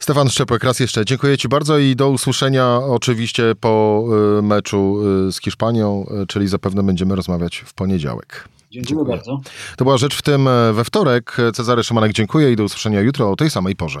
Stefan 0.00 0.28
Szczepłek, 0.28 0.64
raz 0.64 0.80
jeszcze 0.80 1.04
dziękuję 1.04 1.38
Ci 1.38 1.48
bardzo 1.48 1.78
i 1.78 1.96
do 1.96 2.10
usłyszenia 2.10 2.76
oczywiście 2.76 3.52
po 3.60 4.04
e, 4.38 4.42
meczu 4.42 4.98
e, 5.28 5.32
z 5.32 5.40
Hiszpanią, 5.40 6.06
czyli 6.28 6.48
zapewne 6.48 6.82
będziemy 6.82 7.16
rozmawiać 7.16 7.62
w 7.66 7.74
poniedziałek. 7.74 8.48
Dziękuję, 8.70 8.88
dziękuję, 8.88 9.16
bardzo. 9.16 9.40
To 9.76 9.84
była 9.84 9.98
rzecz 9.98 10.14
w 10.14 10.22
tym 10.22 10.48
we 10.72 10.84
wtorek. 10.84 11.36
Cezary 11.54 11.84
Szymanek, 11.84 12.12
dziękuję 12.12 12.52
i 12.52 12.56
do 12.56 12.64
usłyszenia 12.64 13.00
jutro 13.00 13.30
o 13.30 13.36
tej 13.36 13.50
samej 13.50 13.76
porze. 13.76 14.00